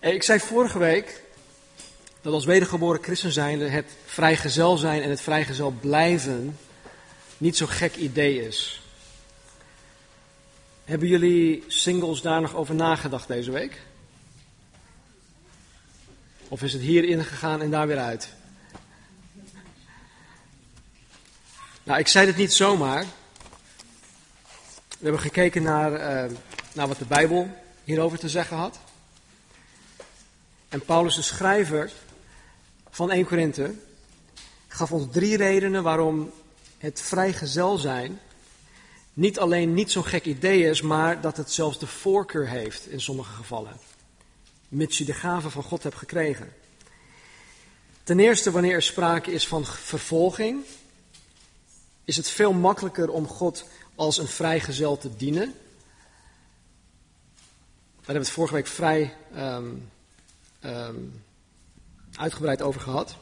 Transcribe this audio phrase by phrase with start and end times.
[0.00, 1.22] Ik zei vorige week
[2.20, 6.58] dat als wedergeboren christen zijnde het vrijgezel zijn en het vrijgezel blijven
[7.38, 8.82] niet zo'n gek idee is.
[10.84, 13.80] Hebben jullie singles daar nog over nagedacht deze week?
[16.48, 18.28] Of is het hierin gegaan en daar weer uit?
[21.82, 23.04] Nou, ik zei het niet zomaar.
[24.98, 26.36] We hebben gekeken naar, uh,
[26.72, 27.50] naar wat de Bijbel
[27.84, 28.78] hierover te zeggen had.
[30.68, 31.92] En Paulus, de schrijver
[32.90, 33.74] van 1 Korinthe,
[34.68, 36.32] gaf ons drie redenen waarom
[36.78, 38.20] het vrijgezel zijn
[39.16, 43.00] niet alleen niet zo'n gek idee is, maar dat het zelfs de voorkeur heeft in
[43.00, 43.76] sommige gevallen.
[44.68, 46.52] Mits je de gave van God hebt gekregen.
[48.02, 50.64] Ten eerste, wanneer er sprake is van vervolging,
[52.04, 53.64] is het veel makkelijker om God
[53.94, 55.46] als een vrijgezel te dienen.
[55.46, 55.54] Daar
[57.96, 59.90] hebben we het vorige week vrij um,
[60.66, 61.22] um,
[62.16, 63.16] uitgebreid over gehad.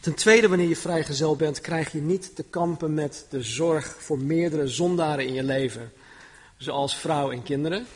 [0.00, 4.18] Ten tweede, wanneer je vrijgezel bent, krijg je niet te kampen met de zorg voor
[4.18, 5.92] meerdere zondaren in je leven,
[6.56, 7.86] zoals vrouw en kinderen.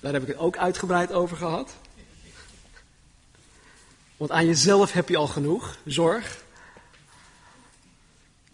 [0.00, 1.74] Daar heb ik het ook uitgebreid over gehad.
[4.16, 6.44] Want aan jezelf heb je al genoeg zorg.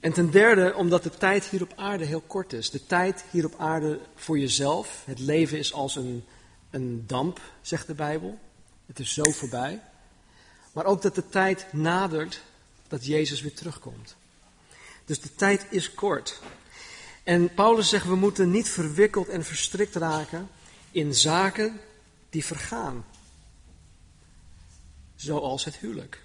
[0.00, 2.70] En ten derde, omdat de tijd hier op aarde heel kort is.
[2.70, 5.02] De tijd hier op aarde voor jezelf.
[5.04, 6.24] Het leven is als een,
[6.70, 8.38] een damp, zegt de Bijbel.
[8.86, 9.80] Het is zo voorbij.
[10.72, 12.42] Maar ook dat de tijd nadert
[12.88, 14.16] dat Jezus weer terugkomt.
[15.04, 16.40] Dus de tijd is kort.
[17.22, 20.48] En Paulus zegt, we moeten niet verwikkeld en verstrikt raken
[20.90, 21.80] in zaken
[22.30, 23.04] die vergaan.
[25.14, 26.22] Zoals het huwelijk.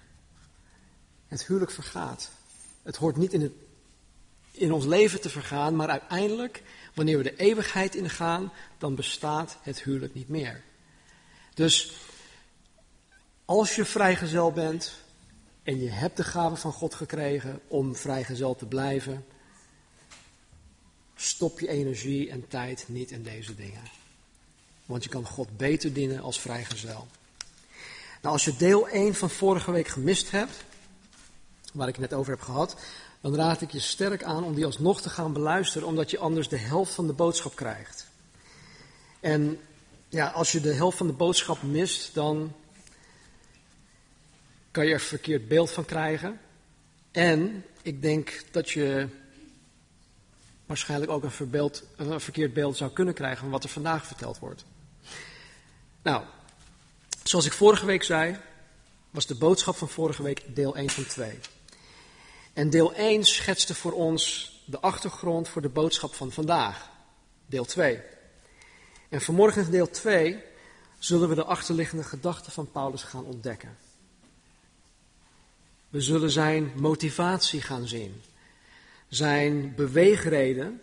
[1.28, 2.30] Het huwelijk vergaat.
[2.82, 3.52] Het hoort niet in, het,
[4.52, 9.84] in ons leven te vergaan, maar uiteindelijk, wanneer we de eeuwigheid ingaan, dan bestaat het
[9.84, 10.62] huwelijk niet meer.
[11.54, 11.94] Dus
[13.46, 14.94] als je vrijgezel bent
[15.64, 19.26] en je hebt de gave van God gekregen om vrijgezel te blijven,
[21.16, 23.84] stop je energie en tijd niet in deze dingen.
[24.86, 27.08] Want je kan God beter dienen als vrijgezel.
[28.22, 30.64] Nou, als je deel 1 van vorige week gemist hebt,
[31.74, 32.76] waar ik het net over heb gehad,
[33.24, 36.48] dan raad ik je sterk aan om die alsnog te gaan beluisteren, omdat je anders
[36.48, 38.08] de helft van de boodschap krijgt.
[39.20, 39.60] En
[40.10, 42.54] ja, als je de helft van de boodschap mist, dan
[44.72, 46.40] kan je er verkeerd beeld van krijgen.
[47.12, 49.08] En ik denk dat je
[50.66, 54.66] waarschijnlijk ook een, een verkeerd beeld zou kunnen krijgen van wat er vandaag verteld wordt.
[56.02, 56.24] Nou,
[57.24, 58.38] zoals ik vorige week zei,
[59.10, 61.40] was de boodschap van vorige week deel 1 van 2.
[62.54, 66.90] En deel 1 schetste voor ons de achtergrond voor de boodschap van vandaag,
[67.46, 68.00] deel 2.
[69.10, 70.44] En vanmorgen in deel 2
[71.00, 73.78] zullen we de achterliggende gedachten van Paulus gaan ontdekken.
[75.90, 78.22] We zullen zijn motivatie gaan zien.
[79.08, 80.82] Zijn beweegreden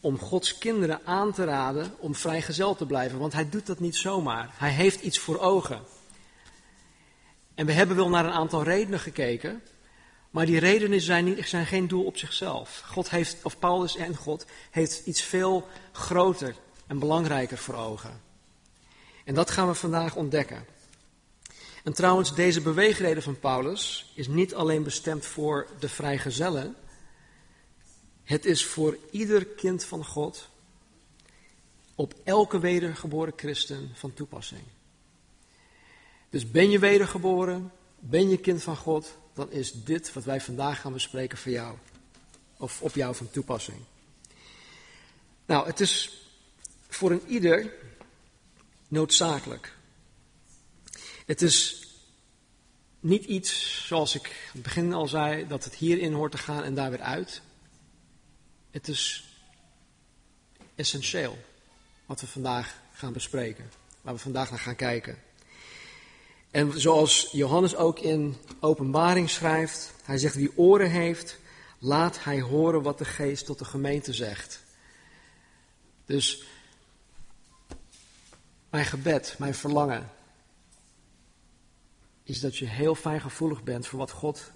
[0.00, 3.18] om Gods kinderen aan te raden om vrijgezel te blijven.
[3.18, 4.50] Want hij doet dat niet zomaar.
[4.52, 5.82] Hij heeft iets voor ogen.
[7.54, 9.62] En we hebben wel naar een aantal redenen gekeken.
[10.38, 12.82] Maar die redenen zijn, zijn geen doel op zichzelf.
[12.86, 16.54] God heeft, of Paulus en God, heeft iets veel groter
[16.86, 18.20] en belangrijker voor ogen.
[19.24, 20.64] En dat gaan we vandaag ontdekken.
[21.84, 26.76] En trouwens, deze beweegreden van Paulus is niet alleen bestemd voor de vrijgezellen.
[28.24, 30.48] Het is voor ieder kind van God,
[31.94, 34.62] op elke wedergeboren christen van toepassing.
[36.30, 40.80] Dus ben je wedergeboren, ben je kind van God, dan is dit wat wij vandaag
[40.80, 41.76] gaan bespreken voor jou.
[42.56, 43.78] Of op jou van toepassing.
[45.46, 46.22] Nou, het is
[46.88, 47.72] voor een ieder
[48.88, 49.76] noodzakelijk.
[51.26, 51.86] Het is
[53.00, 56.62] niet iets, zoals ik in het begin al zei, dat het hierin hoort te gaan
[56.62, 57.42] en daar weer uit.
[58.70, 59.28] Het is
[60.74, 61.38] essentieel
[62.06, 63.70] wat we vandaag gaan bespreken,
[64.00, 65.27] waar we vandaag naar gaan kijken.
[66.50, 71.38] En zoals Johannes ook in Openbaring schrijft, hij zegt wie oren heeft,
[71.78, 74.62] laat hij horen wat de geest tot de gemeente zegt.
[76.06, 76.42] Dus
[78.70, 80.10] mijn gebed, mijn verlangen,
[82.22, 84.50] is dat je heel fijngevoelig bent voor wat God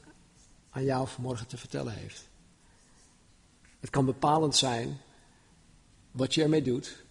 [0.70, 2.28] aan jou vanmorgen te vertellen heeft.
[3.80, 5.00] Het kan bepalend zijn
[6.10, 7.04] wat je ermee doet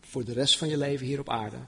[0.00, 1.58] voor de rest van je leven hier op aarde.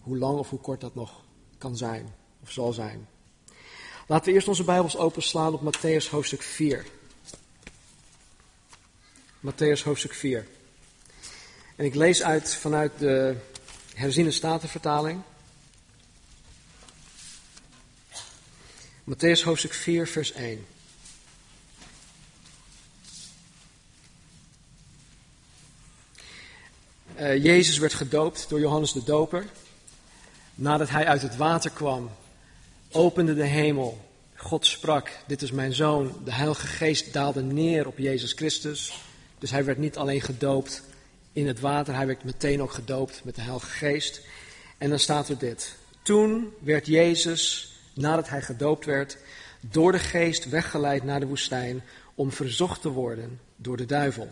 [0.00, 1.22] Hoe lang of hoe kort dat nog
[1.58, 3.08] kan zijn of zal zijn.
[4.06, 6.86] Laten we eerst onze Bijbels openslaan op Matthäus hoofdstuk 4.
[9.46, 10.46] Matthäus hoofdstuk 4.
[11.76, 13.36] En ik lees uit vanuit de
[13.94, 15.22] herziene statenvertaling.
[19.04, 20.66] Matthäus hoofdstuk 4, vers 1.
[27.18, 29.46] Uh, Jezus werd gedoopt door Johannes de Doper.
[30.60, 32.10] Nadat hij uit het water kwam,
[32.90, 34.08] opende de hemel.
[34.34, 36.14] God sprak, dit is mijn zoon.
[36.24, 39.02] De Heilige Geest daalde neer op Jezus Christus.
[39.38, 40.82] Dus hij werd niet alleen gedoopt
[41.32, 44.20] in het water, hij werd meteen ook gedoopt met de Heilige Geest.
[44.78, 45.74] En dan staat er dit.
[46.02, 49.16] Toen werd Jezus, nadat hij gedoopt werd,
[49.60, 51.82] door de Geest weggeleid naar de woestijn
[52.14, 54.28] om verzocht te worden door de duivel.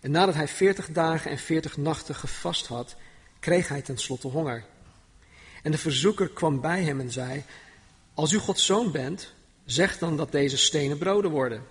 [0.00, 2.96] En nadat hij veertig dagen en veertig nachten gevast had,
[3.40, 4.64] kreeg hij tenslotte honger.
[5.64, 7.44] En de verzoeker kwam bij hem en zei:
[8.14, 9.32] Als u Gods zoon bent,
[9.64, 11.62] zeg dan dat deze stenen broden worden.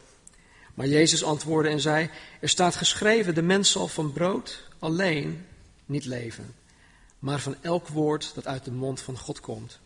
[0.73, 2.09] Maar Jezus antwoordde en zei:
[2.39, 5.45] Er staat geschreven: De mens zal van brood alleen
[5.85, 6.55] niet leven,
[7.19, 9.79] maar van elk woord dat uit de mond van God komt.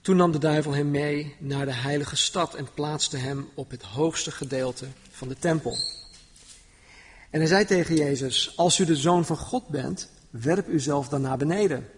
[0.00, 3.82] Toen nam de duivel hem mee naar de heilige stad en plaatste hem op het
[3.82, 5.76] hoogste gedeelte van de tempel.
[7.30, 11.20] En hij zei tegen Jezus: Als u de zoon van God bent, werp uzelf dan
[11.20, 11.88] naar beneden.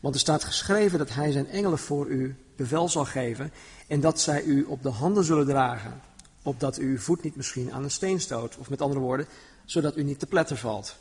[0.00, 3.52] Want er staat geschreven dat hij zijn engelen voor u bevel zal geven
[3.86, 6.00] en dat zij u op de handen zullen dragen,
[6.42, 8.56] opdat u uw voet niet misschien aan een steen stoot.
[8.56, 9.26] Of met andere woorden,
[9.64, 10.96] zodat u niet te pletter valt.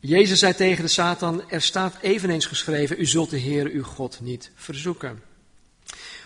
[0.00, 4.20] Jezus zei tegen de Satan, er staat eveneens geschreven, u zult de Heer uw God
[4.20, 5.22] niet verzoeken.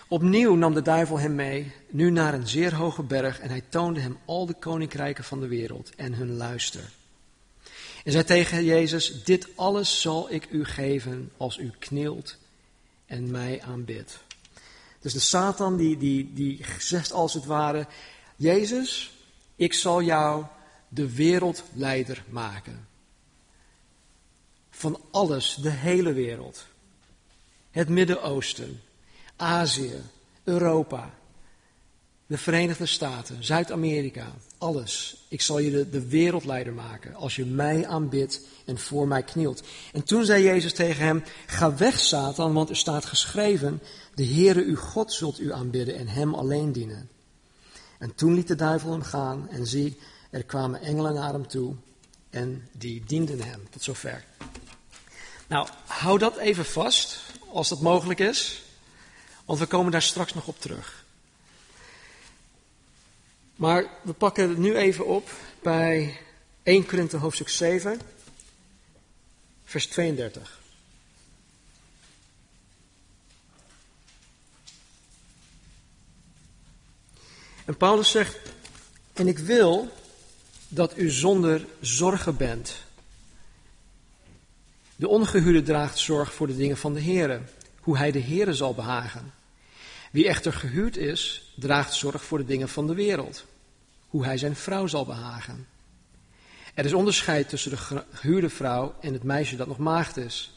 [0.07, 3.99] Opnieuw nam de duivel hem mee, nu naar een zeer hoge berg, en hij toonde
[3.99, 6.91] hem al de koninkrijken van de wereld en hun luister.
[8.07, 12.37] En zei tegen Jezus, dit alles zal ik u geven als u knielt
[13.05, 14.19] en mij aanbidt.
[14.99, 17.87] Dus de Satan die, die, die zegt als het ware,
[18.35, 19.11] Jezus,
[19.55, 20.45] ik zal jou
[20.87, 22.87] de wereldleider maken.
[24.69, 26.65] Van alles, de hele wereld.
[27.71, 28.81] Het Midden-Oosten,
[29.35, 30.01] Azië,
[30.43, 31.13] Europa,
[32.27, 35.25] de Verenigde Staten, Zuid-Amerika, alles.
[35.27, 39.63] Ik zal je de, de, wereldleider maken als je mij aanbidt en voor mij knielt.
[39.93, 43.81] En toen zei Jezus tegen hem, ga weg Satan, want er staat geschreven,
[44.15, 47.09] de Heere uw God zult u aanbidden en hem alleen dienen.
[47.99, 49.97] En toen liet de duivel hem gaan en zie,
[50.29, 51.75] er kwamen engelen naar hem toe
[52.29, 53.67] en die dienden hem.
[53.69, 54.23] Tot zover.
[55.47, 57.19] Nou, hou dat even vast,
[57.51, 58.63] als dat mogelijk is,
[59.45, 61.05] want we komen daar straks nog op terug.
[63.57, 65.31] Maar we pakken het nu even op
[65.61, 66.17] bij
[66.63, 67.99] 1 Korinthe hoofdstuk 7,
[69.63, 70.59] vers 32.
[77.65, 78.37] En Paulus zegt,
[79.13, 79.89] en ik wil
[80.67, 82.75] dat u zonder zorgen bent.
[84.95, 87.41] De ongehuurde draagt zorg voor de dingen van de Here,
[87.79, 89.33] hoe hij de Here zal behagen.
[90.11, 93.45] Wie echter gehuurd is, draagt zorg voor de dingen van de wereld,
[94.07, 95.67] hoe hij zijn vrouw zal behagen.
[96.73, 100.51] Er is onderscheid tussen de gehuurde vrouw en het meisje dat nog maagd is.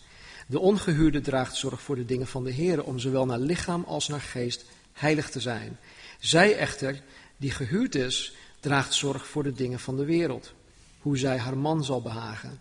[0.47, 4.09] De ongehuurde draagt zorg voor de dingen van de Heer, om zowel naar lichaam als
[4.09, 5.79] naar geest heilig te zijn.
[6.19, 7.03] Zij echter,
[7.37, 10.53] die gehuurd is, draagt zorg voor de dingen van de wereld,
[10.99, 12.61] hoe zij haar man zal behagen.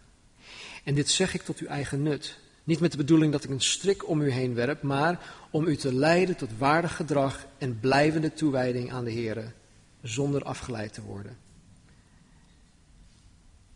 [0.84, 2.38] En dit zeg ik tot uw eigen nut,
[2.70, 5.76] niet met de bedoeling dat ik een strik om u heen werp, maar om u
[5.76, 9.54] te leiden tot waardig gedrag en blijvende toewijding aan de Heer,
[10.02, 11.38] zonder afgeleid te worden.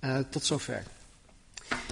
[0.01, 0.83] Uh, tot zover.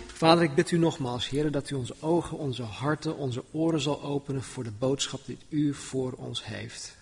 [0.08, 4.02] Vader, ik bid u nogmaals, Heer, dat u onze ogen, onze harten, onze oren zal
[4.02, 6.96] openen voor de boodschap die u voor ons heeft.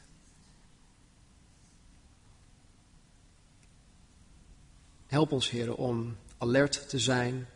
[5.08, 7.48] Help ons, Heer, om alert te zijn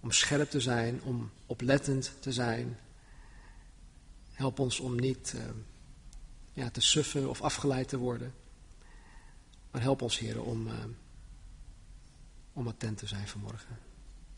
[0.00, 2.78] om scherp te zijn, om oplettend te zijn.
[4.32, 5.42] Help ons om niet uh,
[6.52, 8.34] ja, te suffen of afgeleid te worden.
[9.70, 10.74] Maar help ons, Heer, om, uh,
[12.52, 13.78] om attent te zijn vanmorgen.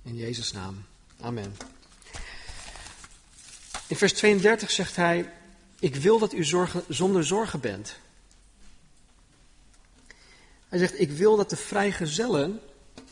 [0.03, 0.85] In Jezus' naam.
[1.21, 1.57] Amen.
[3.87, 5.33] In vers 32 zegt hij:
[5.79, 7.97] Ik wil dat u zorgen, zonder zorgen bent.
[10.69, 12.61] Hij zegt: Ik wil dat de vrijgezellen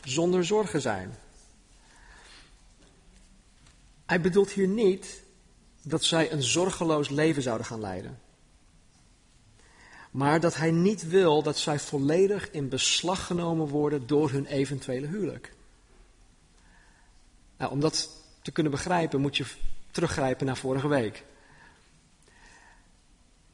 [0.03, 1.17] zonder zorgen zijn.
[4.11, 5.23] Hij bedoelt hier niet
[5.83, 8.19] dat zij een zorgeloos leven zouden gaan leiden.
[10.11, 15.07] Maar dat hij niet wil dat zij volledig in beslag genomen worden door hun eventuele
[15.07, 15.53] huwelijk.
[17.57, 18.09] Nou, om dat
[18.41, 19.45] te kunnen begrijpen moet je
[19.91, 21.23] teruggrijpen naar vorige week.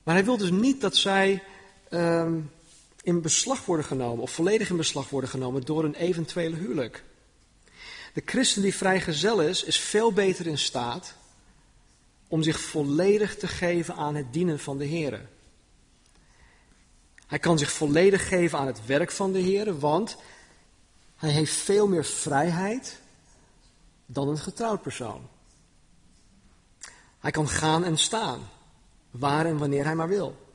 [0.04, 1.44] Maar hij wil dus niet dat zij
[1.90, 2.34] uh,
[3.02, 7.04] in beslag worden genomen of volledig in beslag worden genomen door een eventuele huwelijk.
[8.18, 11.14] De christen die vrijgezel is, is veel beter in staat
[12.28, 15.30] om zich volledig te geven aan het dienen van de Heer.
[17.28, 20.18] Hij kan zich volledig geven aan het werk van de Heer, want
[21.16, 23.00] hij heeft veel meer vrijheid
[24.06, 25.28] dan een getrouwd persoon.
[27.20, 28.50] Hij kan gaan en staan,
[29.12, 30.48] waar en wanneer hij maar wil.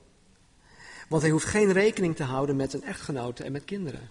[1.08, 4.10] Want hij hoeft geen rekening te houden met een echtgenote en met kinderen.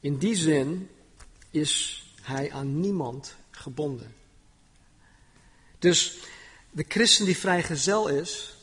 [0.00, 0.90] In die zin
[1.50, 4.14] is hij aan niemand gebonden.
[5.78, 6.18] Dus
[6.70, 8.56] de christen die vrijgezel is,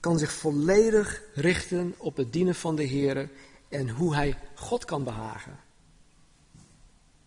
[0.00, 3.30] kan zich volledig richten op het dienen van de Heer
[3.68, 5.58] en hoe hij God kan behagen.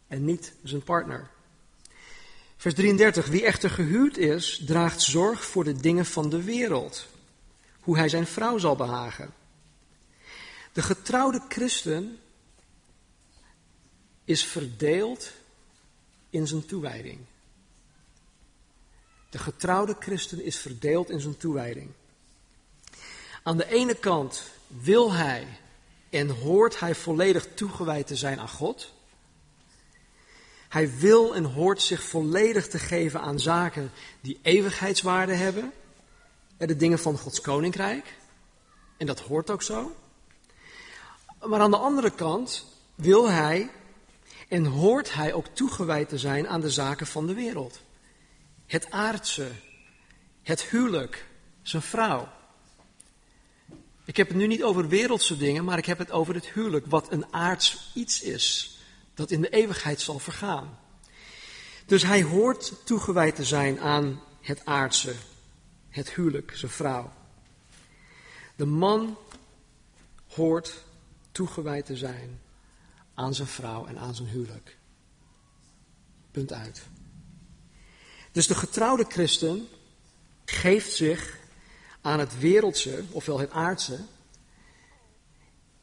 [0.08, 1.30] En niet zijn partner.
[2.58, 3.28] Vers 33.
[3.28, 7.08] Wie echter gehuwd is, draagt zorg voor de dingen van de wereld.
[7.80, 9.34] Hoe hij zijn vrouw zal behagen.
[10.74, 12.20] De getrouwde christen
[14.26, 15.32] is verdeeld
[16.30, 17.20] in zijn toewijding.
[19.30, 21.92] De getrouwde christen is verdeeld in zijn toewijding.
[23.44, 25.48] Aan de ene kant wil hij
[26.10, 28.94] en hoort hij volledig toegewijd te zijn aan God.
[30.70, 35.72] Hij wil en hoort zich volledig te geven aan zaken die eeuwigheidswaarde hebben.
[36.58, 38.18] En de dingen van Gods koninkrijk.
[38.98, 39.96] En dat hoort ook zo.
[41.46, 42.66] Maar aan de andere kant
[42.96, 43.70] wil hij
[44.54, 47.82] en hoort hij ook toegewijd te zijn aan de zaken van de wereld.
[48.66, 49.52] Het aardse,
[50.44, 51.28] het huwelijk,
[51.62, 52.32] zijn vrouw.
[54.06, 56.86] Ik heb het nu niet over wereldse dingen, maar ik heb het over het huwelijk,
[56.86, 58.78] wat een aards iets is,
[59.14, 60.80] dat in de eeuwigheid zal vergaan.
[61.86, 65.14] Dus hij hoort toegewijd te zijn aan het aardse,
[65.90, 67.14] het huwelijk, zijn vrouw.
[68.56, 69.18] De man
[70.28, 70.84] hoort
[71.32, 72.42] toegewijd te zijn
[73.14, 74.78] aan zijn vrouw en aan zijn huwelijk.
[76.32, 76.82] Punt uit.
[78.32, 79.68] Dus de getrouwde christen
[80.46, 81.38] geeft zich
[82.02, 84.00] aan het wereldse, ofwel het aardse,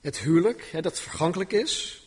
[0.01, 2.03] het huwelijk, hè, dat vergankelijk is.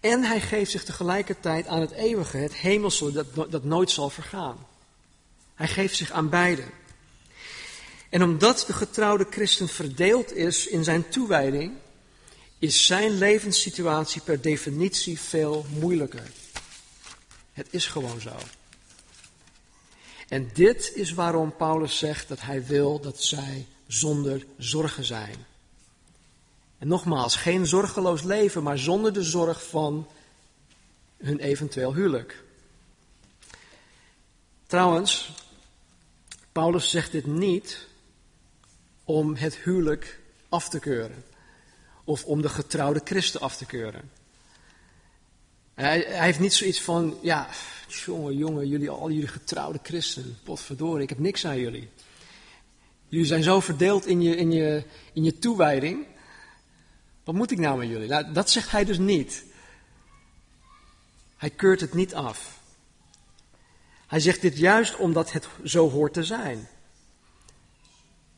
[0.00, 4.66] En hij geeft zich tegelijkertijd aan het eeuwige, het hemelse, dat, dat nooit zal vergaan.
[5.54, 6.64] Hij geeft zich aan beide.
[8.08, 11.72] En omdat de getrouwde christen verdeeld is in zijn toewijding,
[12.62, 16.30] is zijn levenssituatie per definitie veel moeilijker.
[17.52, 18.36] Het is gewoon zo.
[20.28, 25.34] En dit is waarom Paulus zegt dat hij wil dat zij zonder zorgen zijn.
[26.78, 30.08] En nogmaals, geen zorgeloos leven, maar zonder de zorg van
[31.16, 32.42] hun eventueel huwelijk.
[34.66, 35.32] Trouwens,
[36.52, 37.86] Paulus zegt dit niet
[39.04, 41.30] om het huwelijk af te keuren
[42.12, 44.10] of om de getrouwde christen af te keuren.
[45.74, 47.48] Hij, hij heeft niet zoiets van, ja,
[47.86, 51.88] jongen, jongen, jullie, al jullie getrouwde christen, potverdorie, ik heb niks aan jullie.
[53.08, 56.06] Jullie zijn zo verdeeld in je, in je, in je toewijding.
[57.24, 58.08] Wat moet ik nou met jullie?
[58.08, 59.44] Nou, dat zegt hij dus niet.
[61.36, 62.60] Hij keurt het niet af.
[64.06, 66.68] Hij zegt dit juist omdat het zo hoort te zijn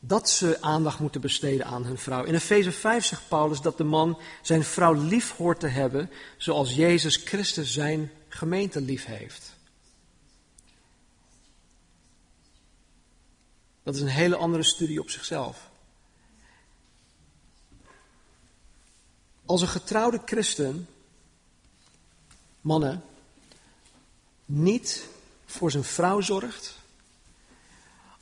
[0.07, 2.23] dat ze aandacht moeten besteden aan hun vrouw.
[2.23, 6.73] In Efeze 5 zegt Paulus dat de man zijn vrouw lief hoort te hebben, zoals
[6.73, 9.53] Jezus Christus zijn gemeente lief heeft.
[13.83, 15.69] Dat is een hele andere studie op zichzelf.
[19.45, 20.87] Als een getrouwde christen,
[22.61, 23.03] mannen,
[24.45, 25.07] niet
[25.45, 26.75] voor zijn vrouw zorgt,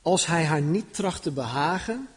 [0.04, 2.08] als hij haar niet tracht te behagen.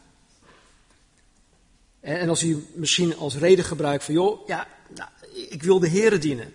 [2.00, 5.08] En als hij misschien als reden gebruikt van, joh, ja, nou,
[5.50, 6.52] ik wil de Heeren dienen.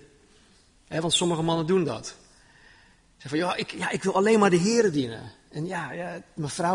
[0.88, 2.16] want sommige mannen doen dat.
[3.18, 5.32] Zeggen van, ja ik, ja, ik wil alleen maar de Heeren dienen.
[5.50, 6.24] En ja, ja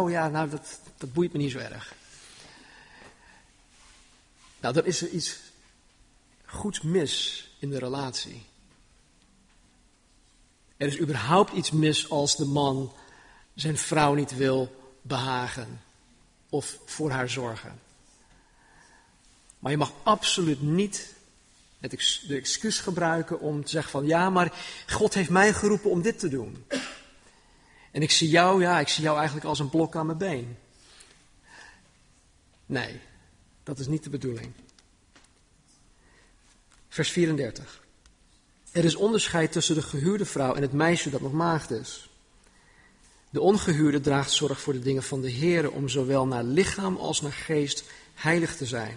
[0.08, 1.94] ja, nou, dat, dat boeit me niet zo erg.
[4.60, 5.38] Nou, dan is er iets
[6.44, 8.42] goeds mis in de relatie.
[10.76, 12.92] Er is überhaupt iets mis als de man
[13.56, 15.80] zijn vrouw niet wil behagen
[16.48, 17.80] of voor haar zorgen.
[19.58, 21.14] Maar je mag absoluut niet
[21.80, 24.52] de excuus gebruiken om te zeggen van ja, maar
[24.86, 26.64] God heeft mij geroepen om dit te doen.
[27.90, 30.58] En ik zie jou, ja, ik zie jou eigenlijk als een blok aan mijn been.
[32.66, 33.00] Nee,
[33.62, 34.52] dat is niet de bedoeling.
[36.88, 37.84] Vers 34.
[38.72, 42.05] Er is onderscheid tussen de gehuurde vrouw en het meisje dat nog maagd is.
[43.36, 47.20] De ongehuurde draagt zorg voor de dingen van de Heer om zowel naar lichaam als
[47.20, 48.96] naar geest heilig te zijn.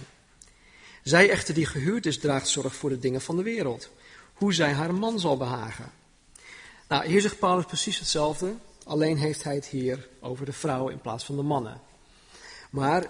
[1.04, 3.90] Zij echter die gehuurd is, draagt zorg voor de dingen van de wereld.
[4.34, 5.92] hoe zij haar man zal behagen.
[6.88, 8.54] Nou, hier zegt Paulus precies hetzelfde,
[8.84, 11.82] alleen heeft hij het hier over de vrouwen in plaats van de mannen.
[12.70, 13.10] Maar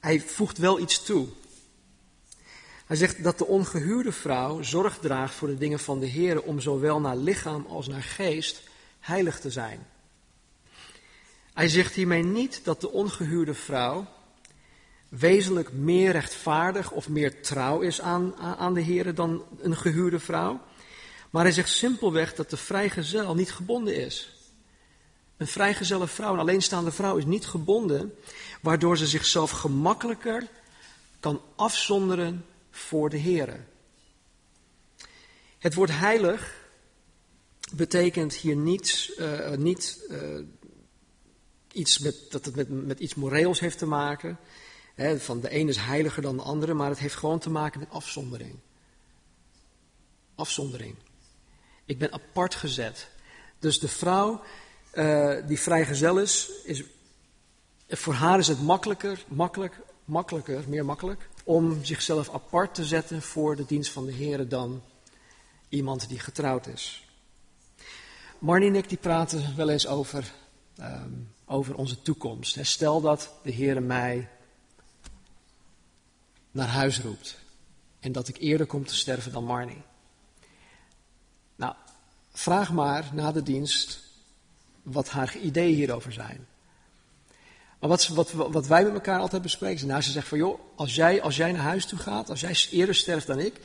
[0.00, 1.26] hij voegt wel iets toe.
[2.86, 6.60] Hij zegt dat de ongehuwde vrouw zorg draagt voor de dingen van de Heer om
[6.60, 8.62] zowel naar lichaam als naar geest
[9.00, 9.86] heilig te zijn.
[11.60, 14.06] Hij zegt hiermee niet dat de ongehuwde vrouw
[15.08, 20.60] wezenlijk meer rechtvaardig of meer trouw is aan, aan de Heer dan een gehuwde vrouw.
[21.30, 24.32] Maar hij zegt simpelweg dat de vrijgezel niet gebonden is.
[25.36, 28.14] Een vrijgezelle vrouw, een alleenstaande vrouw, is niet gebonden,
[28.60, 30.48] waardoor ze zichzelf gemakkelijker
[31.20, 33.66] kan afzonderen voor de Heer.
[35.58, 36.54] Het woord heilig
[37.74, 40.18] betekent hier niet, uh, niet uh,
[41.72, 44.38] iets met, dat het met, met iets moreels heeft te maken.
[44.94, 47.80] Hè, van de ene is heiliger dan de andere, maar het heeft gewoon te maken
[47.80, 48.58] met afzondering.
[50.34, 50.94] Afzondering.
[51.84, 53.08] Ik ben apart gezet.
[53.58, 54.42] Dus de vrouw
[54.94, 56.82] uh, die vrijgezel is, is,
[57.88, 63.56] voor haar is het makkelijker, makkelijk, makkelijker, meer makkelijk, om zichzelf apart te zetten voor
[63.56, 64.82] de dienst van de Heer dan
[65.68, 67.08] iemand die getrouwd is.
[68.38, 70.32] Marnie en ik die praten wel eens over,
[70.80, 72.58] um, over onze toekomst.
[72.66, 74.28] Stel dat de Heer mij
[76.50, 77.38] naar huis roept
[78.00, 79.82] en dat ik eerder kom te sterven dan Marnie.
[81.56, 81.74] Nou,
[82.32, 84.00] vraag maar na de dienst
[84.82, 86.46] wat haar ideeën hierover zijn.
[87.78, 90.94] Maar wat, wat, wat wij met elkaar altijd bespreken, nou, ze zegt van joh, als
[90.94, 93.60] jij, als jij naar huis toe gaat, als jij eerder sterft dan ik,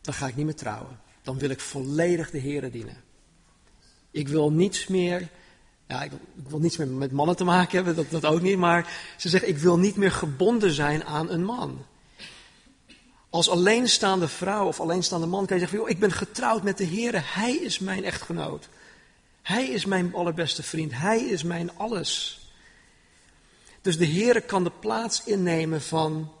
[0.00, 1.00] dan ga ik niet meer trouwen.
[1.22, 3.04] Dan wil ik volledig de Heeren dienen.
[4.10, 5.28] Ik wil niets meer,
[5.88, 6.10] ja, ik,
[6.48, 9.48] wil niets meer met mannen te maken hebben, dat, dat ook niet, maar ze zegt
[9.48, 11.84] ik wil niet meer gebonden zijn aan een man.
[13.30, 16.84] Als alleenstaande vrouw of alleenstaande man kan je zeggen joh, ik ben getrouwd met de
[16.84, 18.68] Heer, Hij is mijn echtgenoot.
[19.42, 22.40] Hij is mijn allerbeste vriend, Hij is mijn alles.
[23.80, 26.32] Dus de Heer kan de plaats innemen van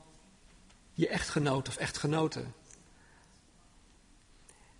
[0.94, 2.44] je echtgenoot of echtgenote.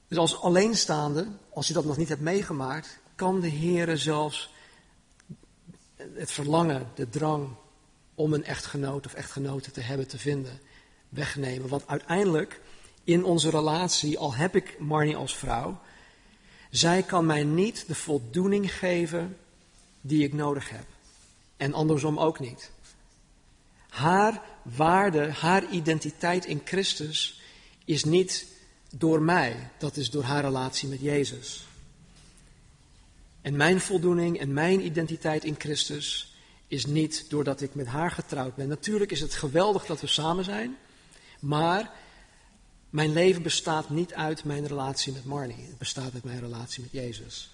[0.08, 4.54] Dus als alleenstaande, als je dat nog niet hebt meegemaakt, kan de Heer zelfs
[6.14, 7.48] het verlangen, de drang
[8.14, 10.60] om een echtgenoot of echtgenote te hebben, te vinden,
[11.08, 11.68] wegnemen.
[11.68, 12.60] Want uiteindelijk
[13.04, 15.80] in onze relatie, al heb ik Marnie als vrouw,
[16.70, 19.36] zij kan mij niet de voldoening geven
[20.00, 20.84] die ik nodig heb.
[21.56, 22.70] En andersom ook niet.
[23.88, 27.40] Haar waarde, haar identiteit in Christus
[27.84, 28.46] is niet
[28.90, 31.65] door mij, dat is door haar relatie met Jezus.
[33.46, 36.36] En mijn voldoening en mijn identiteit in Christus
[36.68, 38.68] is niet doordat ik met haar getrouwd ben.
[38.68, 40.76] Natuurlijk is het geweldig dat we samen zijn,
[41.40, 41.92] maar
[42.90, 45.66] mijn leven bestaat niet uit mijn relatie met Marnie.
[45.66, 47.50] Het bestaat uit mijn relatie met Jezus.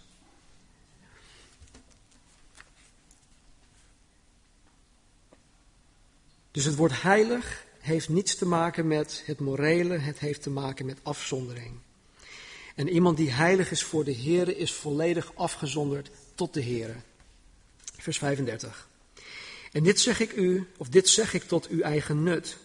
[6.51, 10.87] Dus het woord heilig heeft niets te maken met het morele, het heeft te maken
[10.87, 11.81] met afzondering.
[12.75, 16.97] En iemand die heilig is voor de Heer is volledig afgezonderd tot de Heer.
[17.99, 18.89] Vers 35.
[19.73, 22.57] En dit zeg ik u, of dit zeg ik tot uw eigen nut.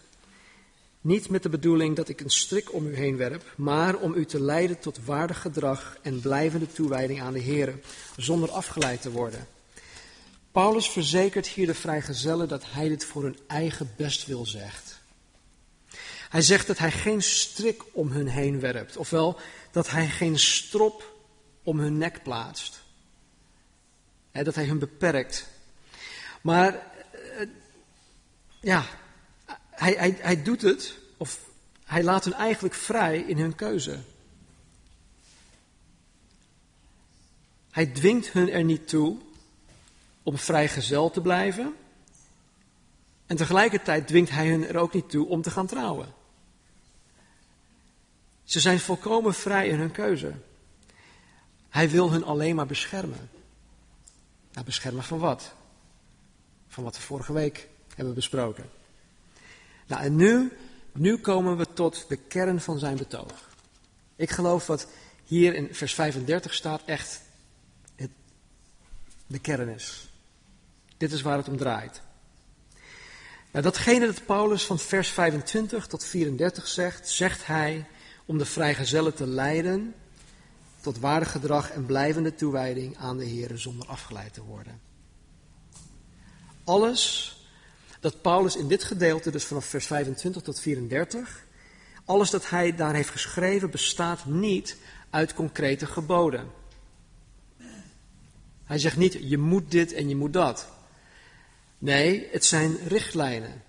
[1.02, 4.26] Niet met de bedoeling dat ik een strik om u heen werp, maar om u
[4.26, 7.80] te leiden tot waardig gedrag en blijvende toewijding aan de Heer,
[8.18, 9.48] zonder afgeleid te worden.
[10.52, 14.97] Paulus verzekert hier de vrijgezellen dat hij dit voor hun eigen bestwil zegt.
[16.30, 19.40] Hij zegt dat hij geen strik om hun heen werpt, ofwel
[19.72, 21.16] dat hij geen strop
[21.64, 22.82] om hun nek plaatst.
[24.32, 25.48] dat hij hun beperkt.
[26.42, 27.48] Maar uh,
[28.60, 28.86] ja,
[29.70, 31.40] hij, hij, hij doet het, of
[31.86, 34.00] hij laat hen eigenlijk vrij in hun keuze.
[37.72, 39.18] Hij dwingt hun er niet toe
[40.24, 41.76] om vrijgezel te blijven.
[43.26, 46.17] En tegelijkertijd dwingt hij hen er ook niet toe om te gaan trouwen.
[48.48, 50.34] Ze zijn volkomen vrij in hun keuze.
[51.70, 53.30] Hij wil hun alleen maar beschermen.
[54.54, 55.54] Nou, beschermen van wat?
[56.68, 58.70] Van wat we vorige week hebben besproken.
[59.88, 60.52] Nou, en nu,
[60.92, 63.50] nu komen we tot de kern van zijn betoog.
[64.16, 64.88] Ik geloof wat
[65.26, 67.22] hier in vers 35 staat echt
[67.96, 68.12] het,
[69.28, 70.10] de kern is.
[70.98, 72.02] Dit is waar het om draait.
[73.52, 77.86] Nou, datgene dat Paulus van vers 25 tot 34 zegt, zegt hij
[78.28, 79.94] om de vrijgezellen te leiden
[80.82, 84.82] tot waardig gedrag en blijvende toewijding aan de Heer zonder afgeleid te worden.
[86.64, 87.32] Alles
[88.00, 91.46] dat Paulus in dit gedeelte, dus vanaf vers 25 tot 34,
[92.06, 94.78] Alles dat hij daar heeft geschreven bestaat niet
[95.10, 96.52] uit concrete geboden.
[98.64, 100.68] Hij zegt niet, je moet dit en je moet dat.
[101.78, 103.64] Nee, het zijn richtlijnen.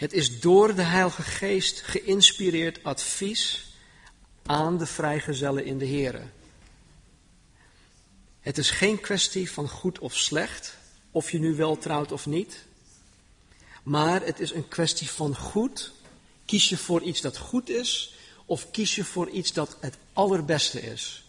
[0.00, 3.72] Het is door de Heilige Geest geïnspireerd advies
[4.46, 6.22] aan de vrijgezellen in de Here.
[8.40, 10.76] Het is geen kwestie van goed of slecht,
[11.10, 12.64] of je nu wel trouwt of niet.
[13.82, 15.92] Maar het is een kwestie van goed.
[16.44, 20.80] Kies je voor iets dat goed is, of kies je voor iets dat het allerbeste
[20.80, 21.24] is?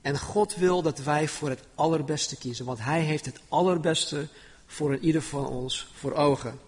[0.00, 4.28] En God wil dat wij voor het allerbeste kiezen, want Hij heeft het allerbeste
[4.66, 6.67] voor ieder van ons voor ogen.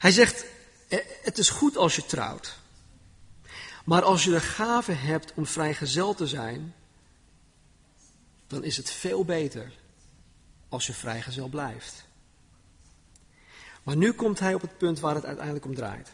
[0.00, 0.44] Hij zegt,
[0.88, 2.58] eh, het is goed als je trouwt.
[3.84, 6.74] Maar als je de gave hebt om vrijgezel te zijn,
[8.46, 9.72] dan is het veel beter
[10.68, 12.04] als je vrijgezel blijft.
[13.82, 16.12] Maar nu komt hij op het punt waar het uiteindelijk om draait.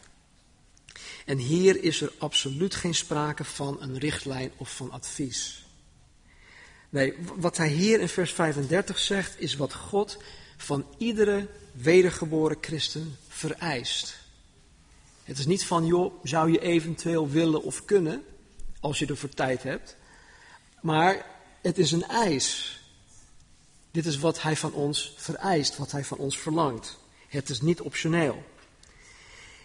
[1.25, 5.66] En hier is er absoluut geen sprake van een richtlijn of van advies.
[6.88, 10.18] Nee, wat hij hier in vers 35 zegt, is wat God
[10.57, 14.18] van iedere wedergeboren christen vereist.
[15.25, 18.25] Het is niet van, joh, zou je eventueel willen of kunnen,
[18.81, 19.96] als je er voor tijd hebt.
[20.81, 21.27] Maar
[21.62, 22.79] het is een eis.
[23.90, 26.99] Dit is wat hij van ons vereist, wat hij van ons verlangt.
[27.29, 28.44] Het is niet optioneel.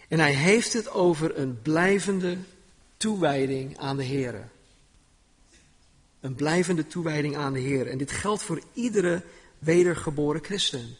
[0.08, 2.38] En hij heeft het over een blijvende
[2.96, 4.48] toewijding aan de Heer.
[6.20, 7.86] Een blijvende toewijding aan de Heer.
[7.86, 9.22] En dit geldt voor iedere
[9.58, 10.96] wedergeboren christen.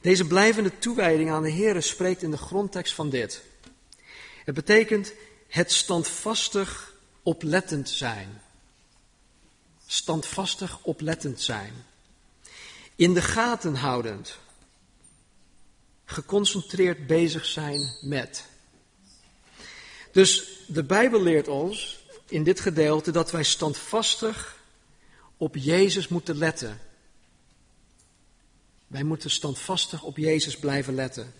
[0.00, 3.42] Deze blijvende toewijding aan de Heer spreekt in de grondtekst van dit.
[4.44, 5.12] Het betekent
[5.48, 8.42] het standvastig oplettend zijn.
[9.86, 11.72] Standvastig oplettend zijn.
[12.96, 14.38] In de gaten houdend.
[16.04, 18.44] Geconcentreerd bezig zijn met.
[20.12, 24.58] Dus de Bijbel leert ons in dit gedeelte dat wij standvastig
[25.36, 26.80] op Jezus moeten letten.
[28.90, 31.34] Wij moeten standvastig op Jezus blijven letten.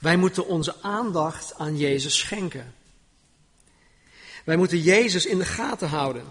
[0.00, 2.74] Wij moeten onze aandacht aan Jezus schenken.
[4.44, 6.24] Wij moeten Jezus in de gaten houden.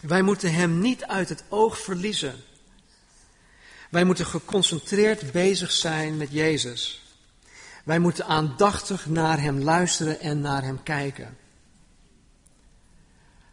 [0.00, 2.44] Wij moeten Hem niet uit het oog verliezen.
[3.90, 7.02] Wij moeten geconcentreerd bezig zijn met Jezus.
[7.84, 11.36] Wij moeten aandachtig naar Hem luisteren en naar Hem kijken.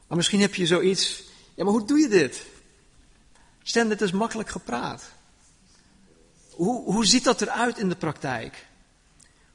[0.08, 1.24] Maar misschien heb je zoiets,
[1.56, 2.46] ja maar hoe doe je dit?
[3.64, 5.18] Stem, dit is makkelijk gepraat.
[6.60, 8.68] Hoe, hoe ziet dat eruit in de praktijk?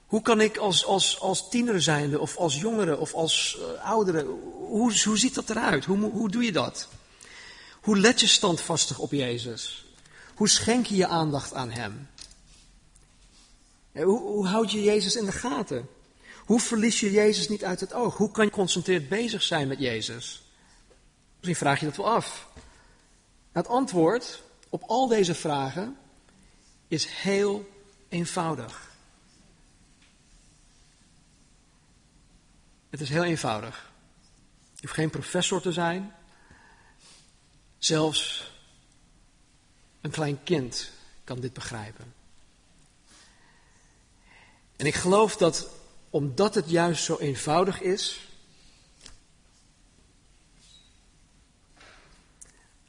[0.06, 4.22] Hoe kan ik als, als, als tiener zijnde, of als jongere, of als uh, oudere,
[4.22, 5.84] hoe, hoe ziet dat eruit?
[5.84, 6.88] Hoe, hoe doe je dat?
[7.80, 9.86] Hoe let je standvastig op Jezus?
[10.34, 12.08] Hoe schenk je je aandacht aan Hem?
[13.92, 15.88] Hoe, hoe houd je Jezus in de gaten?
[16.44, 18.16] Hoe verlies je Jezus niet uit het oog?
[18.16, 20.42] Hoe kan je geconcentreerd bezig zijn met Jezus?
[21.36, 22.48] Misschien vraag je dat wel af.
[23.52, 25.96] Het antwoord op al deze vragen
[26.94, 27.70] is heel
[28.08, 28.90] eenvoudig.
[32.90, 33.92] Het is heel eenvoudig.
[34.74, 36.14] Je hoeft geen professor te zijn.
[37.78, 38.50] Zelfs
[40.00, 40.90] een klein kind
[41.24, 42.14] kan dit begrijpen.
[44.76, 45.68] En ik geloof dat
[46.10, 48.28] omdat het juist zo eenvoudig is,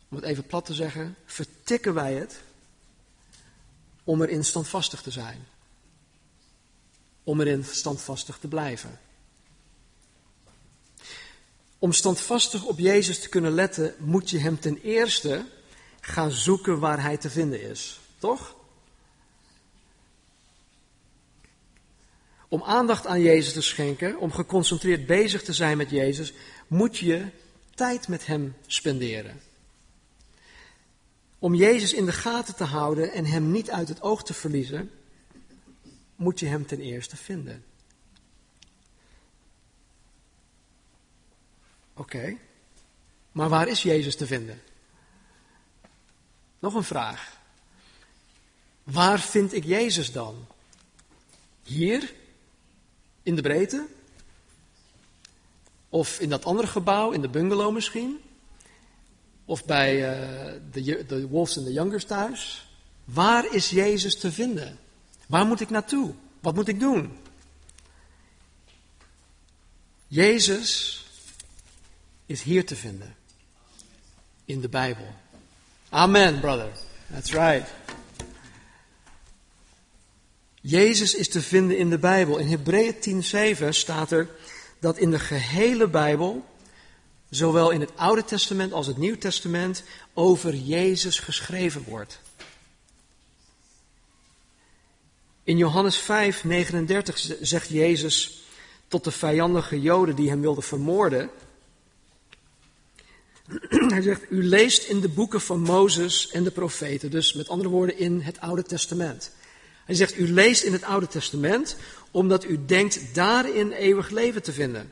[0.10, 2.45] om het even plat te zeggen, vertikken wij het
[4.06, 5.48] om erin standvastig te zijn.
[7.24, 9.00] Om erin standvastig te blijven.
[11.80, 15.46] Om standvastig op Jezus te kunnen letten, moet je Hem ten eerste
[16.02, 18.00] gaan zoeken waar Hij te vinden is.
[18.18, 18.56] Toch?
[22.48, 26.34] Om aandacht aan Jezus te schenken, om geconcentreerd bezig te zijn met Jezus,
[26.68, 27.26] moet je
[27.76, 29.42] tijd met Hem spenderen.
[31.46, 34.92] Om Jezus in de gaten te houden en Hem niet uit het oog te verliezen,
[36.16, 37.66] moet je Hem ten eerste vinden.
[41.94, 42.38] Oké,
[43.32, 44.62] maar waar is Jezus te vinden?
[46.60, 47.40] Nog een vraag.
[48.84, 50.48] Waar vind ik Jezus dan?
[51.64, 52.14] Hier?
[53.24, 53.88] In de breedte?
[55.90, 58.25] Of in dat andere gebouw, in de bungalow misschien?
[59.46, 62.68] Of bij uh, de, de Wolves en de Youngers thuis.
[63.04, 64.80] Waar is Jezus te vinden?
[65.28, 66.14] Waar moet ik naartoe?
[66.40, 67.18] Wat moet ik doen?
[70.08, 71.04] Jezus
[72.26, 73.16] is hier te vinden.
[74.46, 75.08] In de Bijbel.
[75.90, 76.70] Amen, brother.
[77.12, 77.68] That's right.
[80.62, 82.38] Jezus is te vinden in de Bijbel.
[82.38, 83.24] In Hebreeën
[83.56, 84.30] 10:7 staat er
[84.80, 86.46] dat in de gehele Bijbel,
[87.30, 89.84] zowel in het Oude Testament als het Nieuw Testament,
[90.14, 92.20] over Jezus geschreven wordt.
[95.44, 98.44] In Johannes 5:39 zegt Jezus
[98.88, 101.30] tot de vijandige Joden die hem wilden vermoorden.
[103.94, 107.70] Hij zegt, u leest in de boeken van Mozes en de profeten, dus met andere
[107.70, 109.32] woorden in het Oude Testament.
[109.86, 111.76] Hij zegt, u leest in het Oude Testament
[112.12, 114.92] omdat u denkt daarin eeuwig leven te vinden.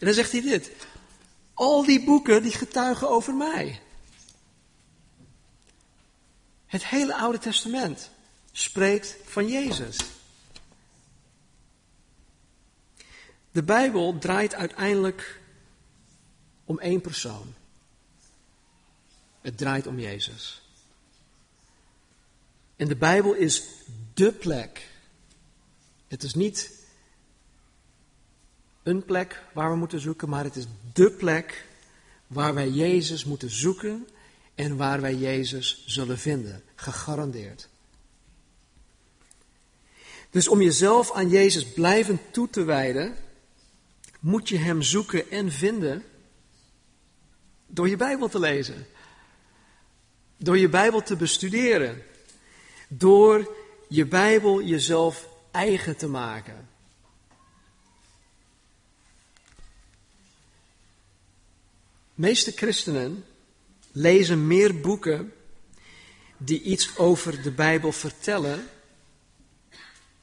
[0.00, 0.70] En dan zegt hij dit,
[1.54, 3.80] al die boeken die getuigen over mij.
[6.66, 8.10] Het hele Oude Testament
[8.52, 9.98] spreekt van Jezus.
[13.52, 15.40] De Bijbel draait uiteindelijk
[16.64, 17.54] om één persoon.
[19.40, 20.62] Het draait om Jezus.
[22.76, 23.62] En de Bijbel is
[24.14, 24.88] dé plek.
[26.08, 26.79] Het is niet
[28.82, 31.66] een plek waar we moeten zoeken, maar het is dé plek
[32.26, 34.08] waar wij Jezus moeten zoeken
[34.54, 36.62] en waar wij Jezus zullen vinden.
[36.74, 37.68] Gegarandeerd.
[40.30, 43.14] Dus om jezelf aan Jezus blijvend toe te wijden,
[44.20, 46.04] moet je Hem zoeken en vinden
[47.66, 48.86] door je Bijbel te lezen.
[50.36, 52.02] Door je Bijbel te bestuderen.
[52.88, 53.54] Door
[53.88, 56.68] je Bijbel jezelf eigen te maken.
[62.20, 63.24] Meeste christenen
[63.92, 65.32] lezen meer boeken
[66.36, 68.68] die iets over de Bijbel vertellen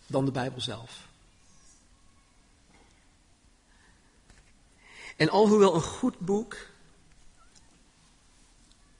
[0.08, 1.08] dan de Bijbel zelf.
[5.16, 6.58] En alhoewel een goed boek,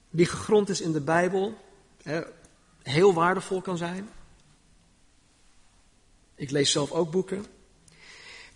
[0.10, 1.58] die gegrond is in de Bijbel,
[2.82, 4.10] heel waardevol kan zijn.
[6.36, 7.46] Ik lees zelf ook boeken.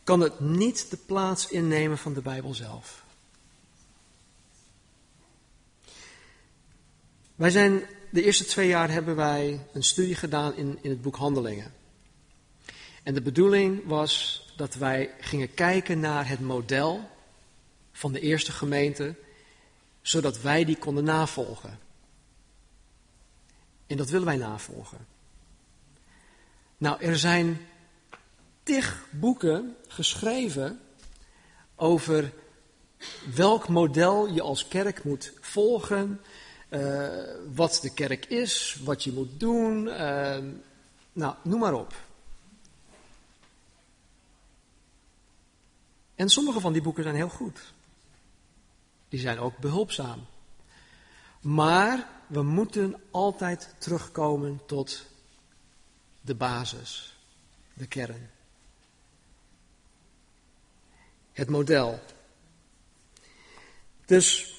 [0.04, 3.01] Kan het niet de plaats innemen van de Bijbel zelf.
[7.42, 11.16] Wij zijn, de eerste twee jaar hebben wij een studie gedaan in, in het boek
[11.16, 11.74] Handelingen.
[13.04, 17.10] En de bedoeling was dat wij gingen kijken naar het model
[17.92, 19.16] van de eerste gemeente,
[20.02, 21.80] zodat wij die konden navolgen.
[23.88, 25.08] En dat willen wij navolgen.
[26.78, 27.68] Nou, er zijn
[28.64, 30.80] tig boeken geschreven
[31.76, 32.34] over
[33.36, 36.22] welk model je als kerk moet volgen,
[36.72, 40.38] uh, wat de kerk is, wat je moet doen, uh,
[41.14, 41.94] nou, noem maar op.
[46.16, 47.74] En sommige van die boeken zijn heel goed.
[49.10, 50.26] Die zijn ook behulpzaam.
[51.42, 55.06] Maar we moeten altijd terugkomen tot
[56.22, 57.18] de basis,
[57.74, 58.30] de kern.
[61.32, 62.00] Het model.
[64.06, 64.51] Dus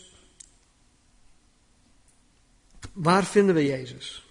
[2.92, 4.26] waar vinden we Jezus?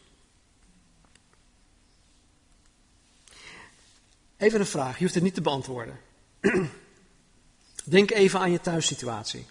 [4.37, 5.99] Even een vraag, je hoeft het niet te beantwoorden.
[7.83, 9.45] Denk even aan je thuissituatie.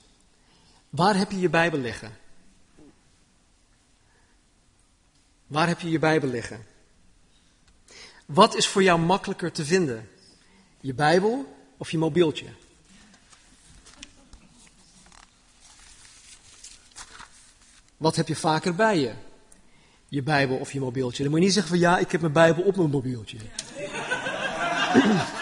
[0.90, 2.18] Waar heb je je Bijbel liggen?
[5.46, 6.66] Waar heb je je Bijbel liggen?
[8.26, 10.10] Wat is voor jou makkelijker te vinden?
[10.80, 12.46] Je Bijbel of je mobieltje?
[18.00, 19.12] Wat heb je vaker bij je?
[20.08, 21.22] Je Bijbel of je mobieltje?
[21.22, 23.38] Dan moet je niet zeggen van ja, ik heb mijn Bijbel op mijn mobieltje.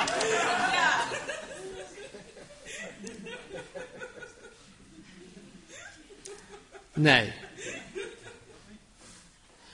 [6.94, 7.32] Nee.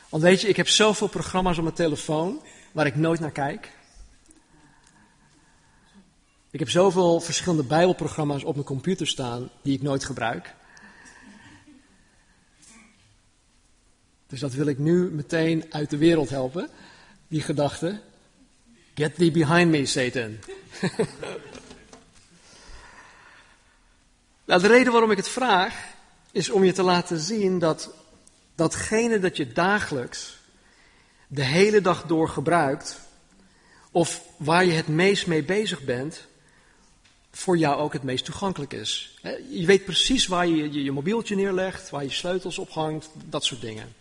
[0.09, 2.43] Want weet je, ik heb zoveel programma's op mijn telefoon
[2.73, 3.73] waar ik nooit naar kijk.
[6.51, 10.55] Ik heb zoveel verschillende Bijbelprogramma's op mijn computer staan die ik nooit gebruik.
[14.27, 16.69] Dus dat wil ik nu meteen uit de wereld helpen,
[17.29, 18.01] die gedachte.
[18.95, 20.39] Get thee behind me, Satan.
[24.47, 25.93] nou, de reden waarom ik het vraag
[26.33, 27.95] is om je te laten zien dat
[28.55, 30.37] datgene dat je dagelijks
[31.27, 33.01] de hele dag door gebruikt,
[33.91, 36.27] of waar je het meest mee bezig bent,
[37.31, 39.19] voor jou ook het meest toegankelijk is.
[39.51, 43.61] Je weet precies waar je je, je mobieltje neerlegt, waar je sleutels ophangt, dat soort
[43.61, 43.95] dingen.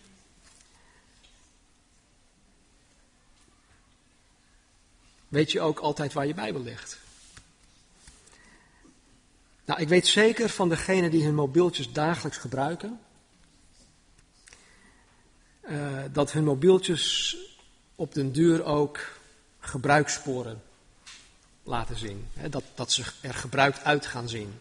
[5.34, 6.98] Weet je ook altijd waar je Bijbel ligt?
[9.64, 13.00] Nou, ik weet zeker van degenen die hun mobieltjes dagelijks gebruiken,
[15.68, 17.36] uh, dat hun mobieltjes
[17.94, 19.00] op den duur ook
[19.58, 20.62] gebruikssporen
[21.62, 22.26] laten zien.
[22.34, 24.60] Hè, dat, dat ze er gebruikt uit gaan zien.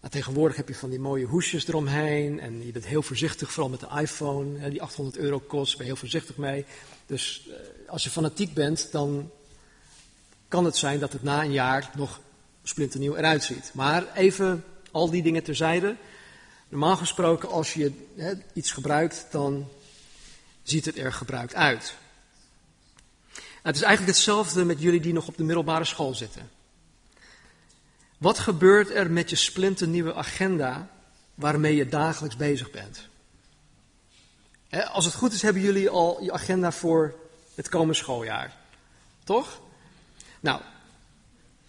[0.00, 3.70] Nou, tegenwoordig heb je van die mooie hoesjes eromheen en je bent heel voorzichtig, vooral
[3.70, 6.64] met de iPhone, hè, die 800 euro kost, ben je heel voorzichtig mee.
[7.06, 9.30] Dus eh, als je fanatiek bent, dan
[10.48, 12.20] kan het zijn dat het na een jaar nog
[12.62, 13.70] splinternieuw eruit ziet.
[13.74, 15.96] Maar even al die dingen terzijde.
[16.68, 17.92] Normaal gesproken, als je
[18.52, 19.68] iets gebruikt, dan
[20.62, 21.94] ziet het er gebruikt uit.
[23.62, 26.50] het is eigenlijk hetzelfde met jullie die nog op de middelbare school zitten.
[28.18, 30.88] Wat gebeurt er met je splinternieuwe agenda
[31.34, 33.08] waarmee je dagelijks bezig bent?
[34.92, 37.14] Als het goed is, hebben jullie al je agenda voor
[37.54, 38.56] het komende schooljaar.
[39.24, 39.60] Toch?
[40.40, 40.60] Nou,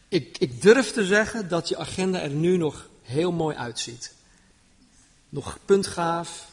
[0.07, 4.13] ik, ik durf te zeggen dat je agenda er nu nog heel mooi uitziet.
[5.29, 6.49] Nog puntgaaf,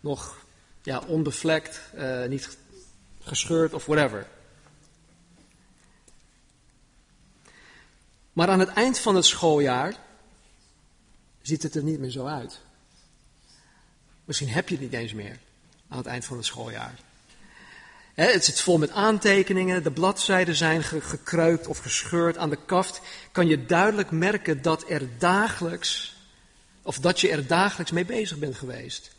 [0.00, 0.44] nog
[0.82, 2.58] ja, onbevlekt, uh, niet
[3.20, 4.26] gescheurd of whatever.
[8.32, 9.94] Maar aan het eind van het schooljaar
[11.42, 12.60] ziet het er niet meer zo uit.
[14.24, 15.38] Misschien heb je het niet eens meer
[15.88, 16.94] aan het eind van het schooljaar.
[18.14, 22.36] Het zit vol met aantekeningen, de bladzijden zijn gekreukt of gescheurd.
[22.36, 23.00] Aan de kaft
[23.32, 26.16] kan je duidelijk merken dat er dagelijks,
[26.82, 29.10] of dat je er dagelijks mee bezig bent geweest.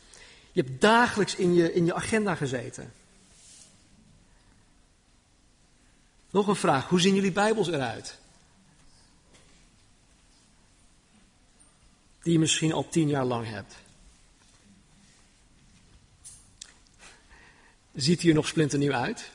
[0.52, 2.92] Je hebt dagelijks in je, in je agenda gezeten.
[6.30, 8.18] Nog een vraag, hoe zien jullie Bijbels eruit?
[12.22, 13.74] Die je misschien al tien jaar lang hebt.
[17.94, 19.30] Ziet hij er nog splinternieuw uit?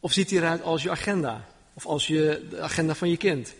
[0.00, 1.48] Of ziet hij eruit als je agenda?
[1.74, 3.54] Of als je, de agenda van je kind?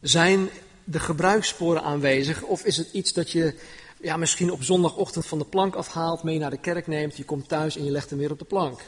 [0.00, 0.48] Zijn
[0.84, 2.42] de gebruikssporen aanwezig?
[2.42, 3.58] Of is het iets dat je
[4.00, 7.48] ja, misschien op zondagochtend van de plank afhaalt, mee naar de kerk neemt, je komt
[7.48, 8.80] thuis en je legt hem weer op de plank?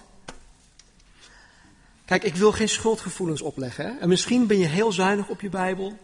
[2.04, 3.84] Kijk, ik wil geen schuldgevoelens opleggen.
[3.84, 3.98] Hè?
[3.98, 5.96] En misschien ben je heel zuinig op je Bijbel.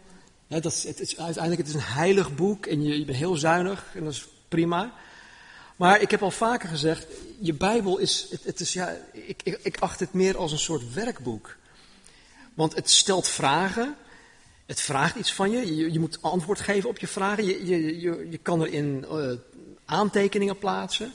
[0.48, 3.90] dat het is, uiteindelijk het is een heilig boek en je bent heel zuinig.
[3.94, 4.92] En dat is prima.
[5.76, 7.06] Maar ik heb al vaker gezegd,
[7.38, 10.92] je Bijbel is, het, het is ja, ik, ik, acht het meer als een soort
[10.92, 11.56] werkboek.
[12.54, 13.96] Want het stelt vragen,
[14.66, 18.00] het vraagt iets van je, je, je moet antwoord geven op je vragen, je, je,
[18.00, 19.32] je, je kan erin uh,
[19.84, 21.12] aantekeningen plaatsen.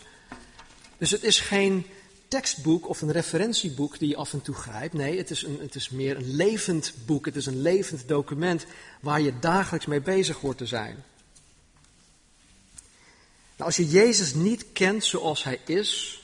[0.97, 1.85] Dus het is geen
[2.27, 4.93] tekstboek of een referentieboek die je af en toe grijpt.
[4.93, 8.65] Nee, het is, een, het is meer een levend boek, het is een levend document
[8.99, 11.03] waar je dagelijks mee bezig hoort te zijn.
[13.59, 16.21] Nou, als je Jezus niet kent zoals hij is,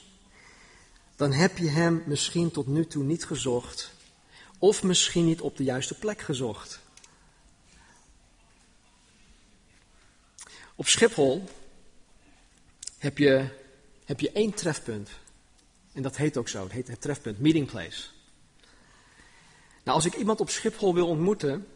[1.16, 3.92] dan heb je hem misschien tot nu toe niet gezocht.
[4.60, 6.80] Of misschien niet op de juiste plek gezocht.
[10.76, 11.44] Op Schiphol
[12.98, 13.48] heb je,
[14.06, 15.10] heb je één trefpunt.
[15.94, 18.02] En dat heet ook zo, het heet het trefpunt, meeting place.
[19.84, 21.68] Nou, als ik iemand op Schiphol wil ontmoeten,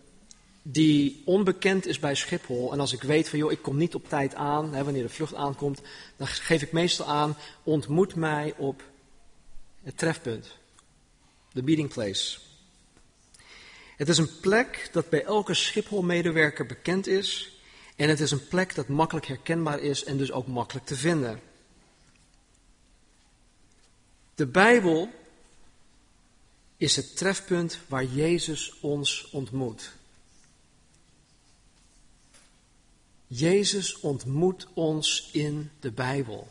[0.61, 2.71] die onbekend is bij Schiphol.
[2.71, 5.09] En als ik weet van, joh, ik kom niet op tijd aan, hè, wanneer de
[5.09, 5.81] vlucht aankomt,
[6.17, 8.83] dan geef ik meestal aan, ontmoet mij op
[9.83, 10.57] het trefpunt.
[11.51, 12.39] De meeting place.
[13.97, 17.57] Het is een plek dat bij elke Schiphol-medewerker bekend is.
[17.95, 21.39] En het is een plek dat makkelijk herkenbaar is en dus ook makkelijk te vinden.
[24.35, 25.09] De Bijbel
[26.77, 29.91] is het trefpunt waar Jezus ons ontmoet.
[33.31, 36.47] Jezus ontmoet ons in de Bijbel.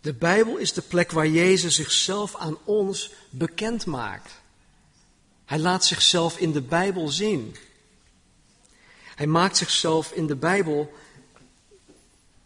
[0.00, 4.32] De Bijbel is de plek waar Jezus zichzelf aan ons bekend maakt.
[5.44, 7.56] Hij laat zichzelf in de Bijbel zien.
[9.14, 10.92] Hij maakt zichzelf in de Bijbel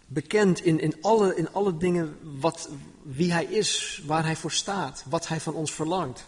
[0.06, 2.68] bekend in, in, alle, in alle dingen wat,
[3.02, 6.24] wie hij is, waar hij voor staat, wat hij van ons verlangt.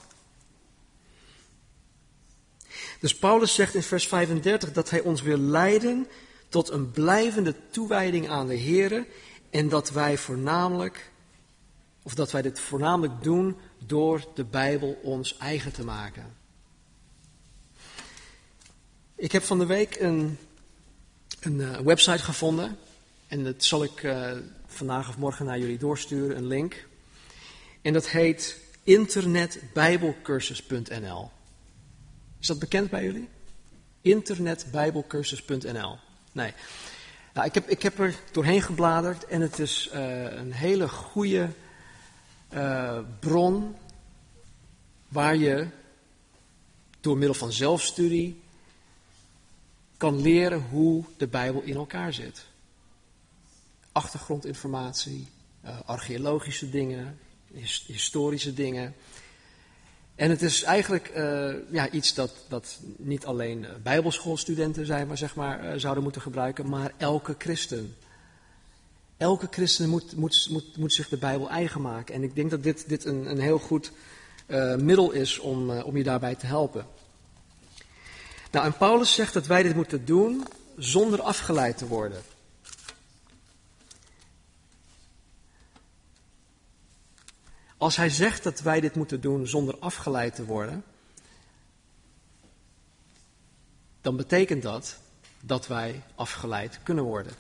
[3.01, 6.07] Dus Paulus zegt in vers 35 dat hij ons wil leiden
[6.49, 9.07] tot een blijvende toewijding aan de Here
[9.51, 11.11] en dat wij voornamelijk,
[12.03, 16.39] of dat wij dit voornamelijk doen door de Bijbel ons eigen te maken.
[19.15, 20.39] Ik heb van de week een,
[21.41, 22.77] een uh, website gevonden
[23.27, 24.33] en dat zal ik uh,
[24.67, 26.87] vandaag of morgen naar jullie doorsturen, een link.
[27.83, 31.31] En dat heet internetbijbelcursus.nl.
[32.41, 33.29] Is dat bekend bij jullie?
[34.01, 35.99] Internetbijbelcursus.nl.
[36.33, 36.53] Nee.
[37.35, 41.49] Nou, ik, heb, ik heb er doorheen gebladerd en het is uh, een hele goede
[42.55, 43.77] uh, bron
[45.09, 45.67] waar je
[47.01, 48.41] door middel van zelfstudie
[49.97, 52.47] kan leren hoe de Bijbel in elkaar zit.
[53.93, 55.29] achtergrondinformatie,
[55.65, 57.19] uh, archeologische dingen,
[57.87, 58.95] historische dingen.
[60.21, 65.35] En het is eigenlijk uh, ja, iets dat, dat niet alleen bijbelschoolstudenten zijn, maar, zeg
[65.35, 67.97] maar zouden moeten gebruiken, maar elke christen.
[69.17, 72.15] Elke christen moet, moet, moet, moet zich de Bijbel eigen maken.
[72.15, 73.93] En ik denk dat dit, dit een, een heel goed
[74.77, 76.87] middel is om, om je daarbij te helpen.
[78.51, 80.47] Nou, en Paulus zegt dat wij dit moeten doen
[80.77, 82.23] zonder afgeleid te worden.
[87.81, 90.85] Als hij zegt dat wij dit moeten doen zonder afgeleid te worden,
[94.01, 94.99] dan betekent dat
[95.41, 97.33] dat wij afgeleid kunnen worden.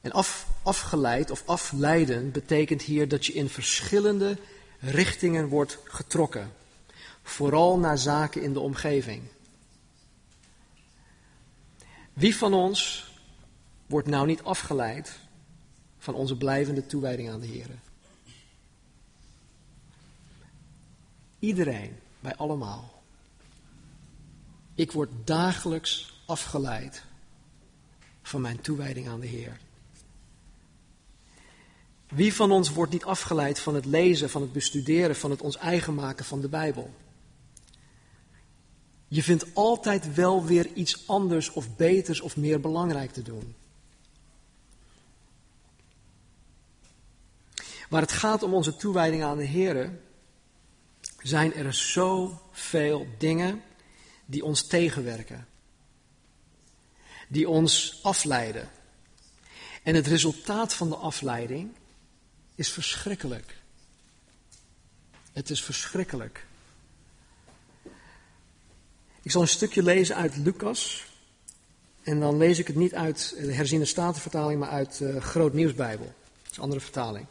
[0.00, 4.36] En af, afgeleid of afleiden betekent hier dat je in verschillende
[4.78, 6.52] richtingen wordt getrokken.
[7.22, 9.22] Vooral naar zaken in de omgeving.
[12.12, 13.10] Wie van ons
[13.86, 15.18] wordt nou niet afgeleid
[16.02, 17.68] van onze blijvende toewijding aan de Heer?
[21.38, 23.02] Iedereen, bij allemaal.
[24.74, 27.04] Ik word dagelijks afgeleid
[28.22, 29.60] van mijn toewijding aan de Heer.
[32.08, 35.56] Wie van ons wordt niet afgeleid van het lezen, van het bestuderen, van het ons
[35.56, 36.90] eigen maken van de Bijbel?
[39.08, 43.54] Je vindt altijd wel weer iets anders of beters of meer belangrijk te doen.
[47.92, 49.90] Waar het gaat om onze toewijding aan de Heer,
[51.22, 53.62] zijn er zoveel dingen
[54.24, 55.46] die ons tegenwerken,
[57.28, 58.70] die ons afleiden.
[59.82, 61.72] En het resultaat van de afleiding
[62.54, 63.56] is verschrikkelijk.
[65.32, 66.46] Het is verschrikkelijk.
[69.22, 71.06] Ik zal een stukje lezen uit Lucas.
[72.02, 76.06] En dan lees ik het niet uit de herziene statenvertaling, maar uit de Groot Nieuwsbijbel.
[76.42, 77.26] Dat is een andere vertaling.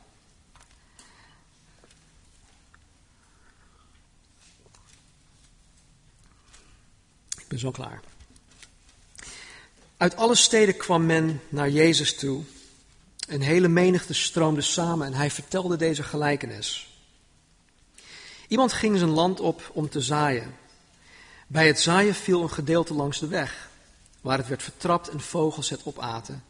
[7.52, 8.02] Ben zo klaar.
[9.98, 12.44] Uit alle steden kwam men naar Jezus toe
[13.28, 16.96] een hele menigte stroomde samen en hij vertelde deze gelijkenis.
[18.48, 20.56] Iemand ging zijn land op om te zaaien.
[21.48, 23.70] Bij het zaaien viel een gedeelte langs de weg,
[24.22, 26.44] waar het werd vertrapt en vogels het opaten.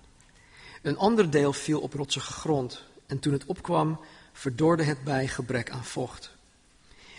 [0.82, 4.00] Een ander deel viel op rotsige grond en toen het opkwam,
[4.34, 6.32] verdorde het bij gebrek aan vocht.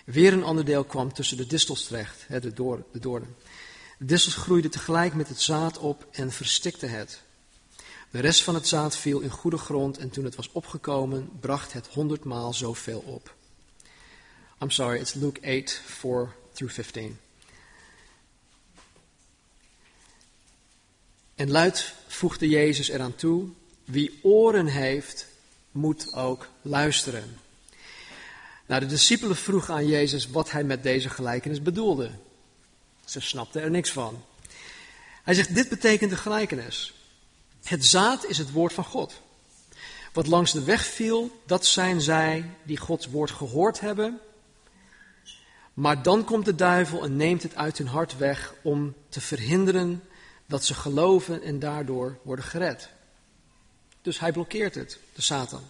[0.05, 2.53] Weer een ander deel kwam tussen de distels terecht, de,
[2.93, 3.37] doornen.
[4.03, 7.21] De distels groeiden tegelijk met het zaad op en verstikte het.
[8.11, 11.73] De rest van het zaad viel in goede grond en toen het was opgekomen, bracht
[11.73, 13.35] het honderdmaal zoveel op.
[14.63, 17.19] I'm sorry, it's Luke 8, 4 through 15.
[21.35, 23.49] En luid voegde Jezus eraan toe:
[23.85, 25.27] Wie oren heeft,
[25.71, 27.39] moet ook luisteren.
[28.67, 32.11] Nou, de discipelen vroegen aan Jezus wat hij met deze gelijkenis bedoelde.
[33.05, 34.25] Ze snapten er niks van.
[35.23, 36.95] Hij zegt: Dit betekent de gelijkenis.
[37.63, 39.21] Het zaad is het woord van God.
[40.13, 44.21] Wat langs de weg viel, dat zijn zij die Gods woord gehoord hebben.
[45.75, 50.03] Maar dan komt de duivel en neemt het uit hun hart weg om te verhinderen
[50.47, 52.89] dat ze geloven en daardoor worden gered.
[54.03, 55.63] Dus hij blokkeert het, de Satan.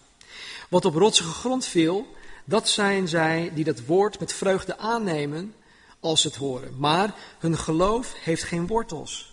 [0.68, 2.06] Wat op rotsige grond viel,
[2.44, 5.54] dat zijn zij die dat woord met vreugde aannemen
[6.02, 6.78] als het horen.
[6.78, 9.32] Maar hun geloof heeft geen wortels.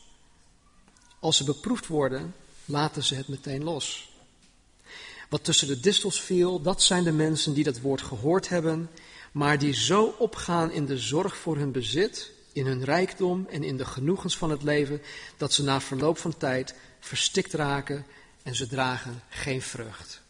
[1.19, 4.11] Als ze beproefd worden, laten ze het meteen los.
[5.29, 8.89] Wat tussen de distels viel, dat zijn de mensen die dat woord gehoord hebben,
[9.31, 13.77] maar die zo opgaan in de zorg voor hun bezit, in hun rijkdom en in
[13.77, 15.01] de genoegens van het leven,
[15.37, 18.05] dat ze na verloop van tijd verstikt raken
[18.43, 20.21] en ze dragen geen vrucht.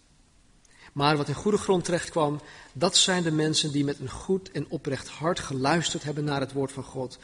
[1.00, 2.42] Maar wat in goede grond terecht kwam,
[2.74, 6.52] dat zijn de mensen die met een goed en oprecht hart geluisterd hebben naar het
[6.52, 7.18] woord van God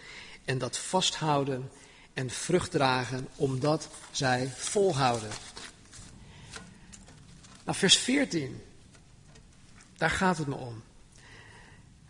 [0.46, 1.70] en dat vasthouden
[2.14, 5.30] en vrucht dragen omdat zij volhouden.
[7.66, 8.62] Nou, vers 14,
[9.98, 10.82] daar gaat het me om.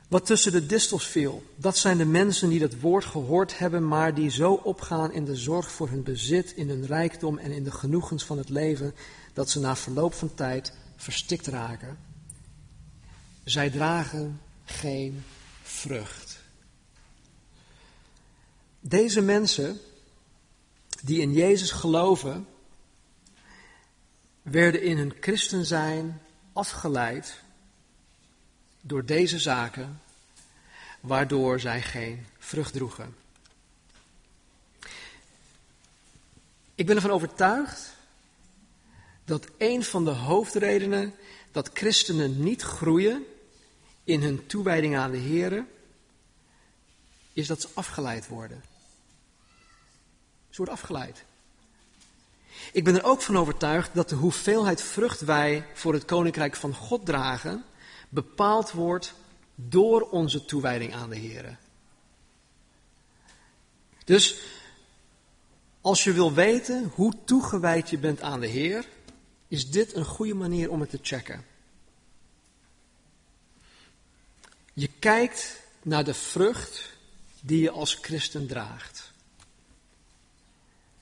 [0.07, 4.13] Wat tussen de distels viel, dat zijn de mensen die dat woord gehoord hebben, maar
[4.13, 7.71] die zo opgaan in de zorg voor hun bezit, in hun rijkdom en in de
[7.71, 8.95] genoegens van het leven,
[9.33, 11.99] dat ze na verloop van tijd verstikt raken.
[13.43, 15.23] Zij dragen geen
[15.61, 16.39] vrucht.
[18.79, 19.79] Deze mensen
[21.01, 22.47] die in Jezus geloven,
[24.41, 26.21] werden in hun christen zijn
[26.53, 27.41] afgeleid
[28.81, 30.01] door deze zaken,
[30.99, 33.15] waardoor zij geen vrucht droegen.
[36.75, 37.94] Ik ben ervan overtuigd
[39.25, 41.13] dat een van de hoofdredenen
[41.51, 43.25] dat christenen niet groeien
[44.03, 45.65] in hun toewijding aan de Heer,
[47.33, 48.63] is dat ze afgeleid worden.
[50.49, 51.23] Ze worden afgeleid.
[52.71, 56.73] Ik ben er ook van overtuigd dat de hoeveelheid vrucht wij voor het koninkrijk van
[56.73, 57.63] God dragen,
[58.09, 59.13] bepaald wordt
[59.55, 61.57] door onze toewijding aan de Heer.
[64.05, 64.37] Dus
[65.81, 68.85] als je wil weten hoe toegewijd je bent aan de Heer,
[69.47, 71.45] is dit een goede manier om het te checken.
[74.73, 76.89] Je kijkt naar de vrucht
[77.41, 79.11] die je als christen draagt.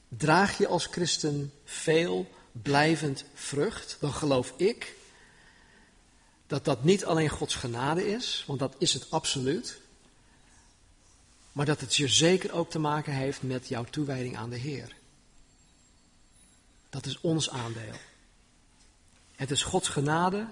[0.08, 4.96] Draag je als christen veel blijvend vrucht, dan geloof ik
[6.48, 9.80] dat dat niet alleen Gods genade is, want dat is het absoluut,
[11.52, 14.96] maar dat het je zeker ook te maken heeft met jouw toewijding aan de Heer.
[16.89, 17.96] Dat is ons aandeel.
[19.36, 20.46] Het is Gods genade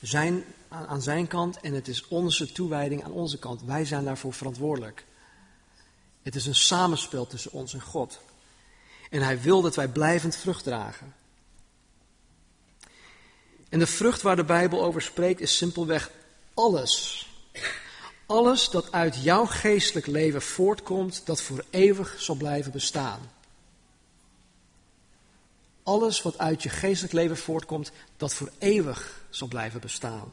[0.00, 3.62] zijn, aan zijn kant en het is onze toewijding aan onze kant.
[3.62, 5.04] Wij zijn daarvoor verantwoordelijk.
[6.22, 8.20] Het is een samenspel tussen ons en God.
[9.10, 11.14] En hij wil dat wij blijvend vrucht dragen.
[13.68, 16.10] En de vrucht waar de Bijbel over spreekt is simpelweg
[16.54, 17.26] alles.
[18.26, 23.20] Alles dat uit jouw geestelijk leven voortkomt, dat voor eeuwig zal blijven bestaan.
[25.84, 30.32] Alles wat uit je geestelijk leven voortkomt, dat voor eeuwig zal blijven bestaan.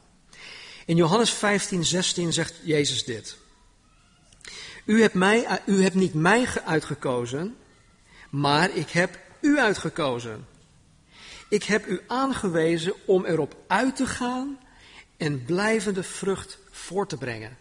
[0.86, 3.36] In Johannes 15, 16 zegt Jezus dit.
[4.84, 7.56] U hebt, mij, u hebt niet mij uitgekozen,
[8.30, 10.46] maar ik heb u uitgekozen.
[11.48, 14.58] Ik heb u aangewezen om erop uit te gaan
[15.16, 17.56] en blijvende vrucht voor te brengen.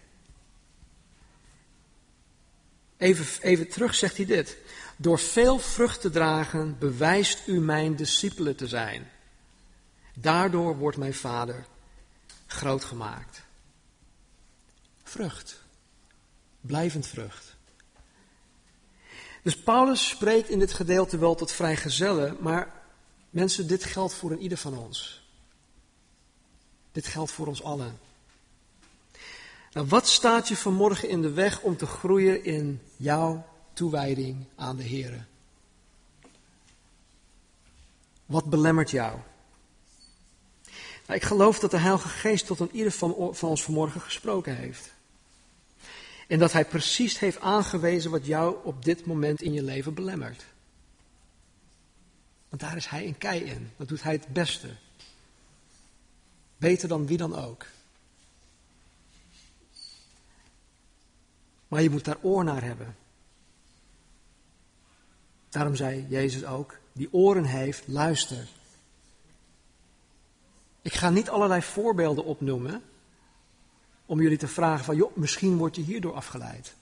[2.98, 4.58] Even, even terug zegt hij dit.
[5.02, 9.12] Door veel vrucht te dragen bewijst u mijn discipelen te zijn.
[10.16, 11.66] Daardoor wordt mijn vader
[12.47, 13.41] groot gemaakt.
[15.04, 15.64] Vrucht.
[16.60, 17.56] Blijvend vrucht.
[19.43, 22.74] Dus Paulus spreekt in dit gedeelte wel tot vrijgezellen, maar
[23.30, 25.28] mensen, dit geldt voor een ieder van ons.
[26.91, 27.99] Dit geldt voor ons allen.
[29.72, 34.76] Nou, wat staat je vanmorgen in de weg om te groeien in jouw toewijding aan
[34.76, 35.26] de Heer?
[38.26, 39.19] Wat belemmert jou?
[41.07, 44.55] Nou, ik geloof dat de Heilige Geest tot een ieder van, van ons vanmorgen gesproken
[44.55, 44.91] heeft.
[46.28, 50.45] En dat Hij precies heeft aangewezen wat jou op dit moment in je leven belemmert.
[52.49, 53.72] Want daar is Hij een kei in.
[53.78, 54.69] Dat doet Hij het beste.
[56.57, 57.65] Beter dan wie dan ook.
[61.67, 62.95] Maar je moet daar oor naar hebben.
[65.52, 68.47] Daarom zei Jezus ook, die oren heeft, luister.
[70.82, 72.84] Ik ga niet allerlei voorbeelden opnoemen
[74.06, 76.74] om jullie te vragen van, joh, misschien word je hierdoor afgeleid.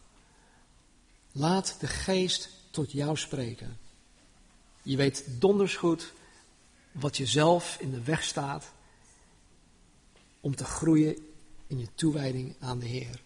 [1.31, 3.77] Laat de geest tot jou spreken.
[4.81, 6.13] Je weet donders goed
[6.91, 8.71] wat jezelf in de weg staat
[10.39, 11.17] om te groeien
[11.67, 13.21] in je toewijding aan de Heer.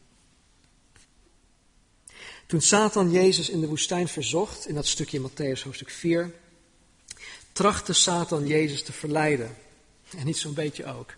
[2.54, 6.34] Toen Satan Jezus in de woestijn verzocht, in dat stukje in Matthäus hoofdstuk 4,
[7.51, 9.56] trachtte Satan Jezus te verleiden.
[10.18, 11.14] En niet zo'n beetje ook.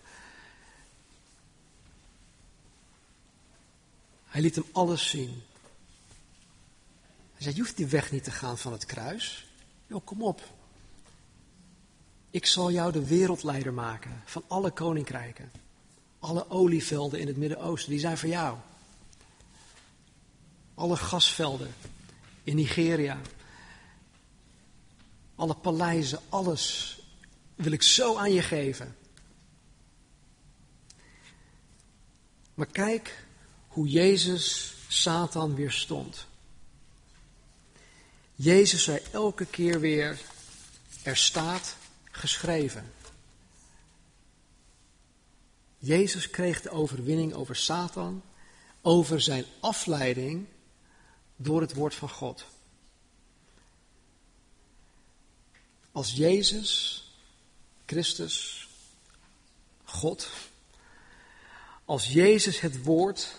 [4.26, 5.42] Hij liet hem alles zien.
[7.32, 9.46] Hij zei, je hoeft die weg niet te gaan van het kruis.
[9.86, 10.42] Jo, kom op.
[12.30, 15.50] Ik zal jou de wereldleider maken van alle koninkrijken.
[16.18, 18.56] Alle olievelden in het Midden-Oosten, die zijn voor jou.
[20.76, 21.74] Alle gasvelden
[22.44, 23.20] in Nigeria.
[25.34, 26.98] Alle paleizen, alles
[27.54, 28.96] wil ik zo aan je geven.
[32.54, 33.24] Maar kijk
[33.68, 36.26] hoe Jezus Satan weerstond.
[38.34, 40.20] Jezus zei elke keer weer,
[41.02, 41.76] er staat
[42.10, 42.92] geschreven.
[45.78, 48.22] Jezus kreeg de overwinning over Satan,
[48.82, 50.46] over zijn afleiding
[51.36, 52.46] door het woord van God.
[55.92, 57.02] Als Jezus,
[57.86, 58.68] Christus,
[59.84, 60.28] God,
[61.84, 63.36] als Jezus het woord,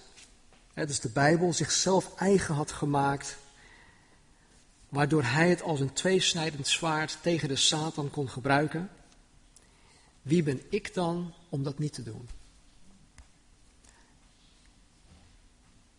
[0.73, 3.37] het is de Bijbel, zichzelf eigen had gemaakt,
[4.89, 8.89] waardoor hij het als een tweesnijdend zwaard tegen de Satan kon gebruiken,
[10.21, 12.29] wie ben ik dan om dat niet te doen?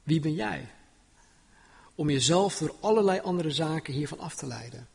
[0.03, 0.69] Wie ben jij?
[1.99, 4.89] Om jezelf door allerlei andere zaken hiervan af te leiden.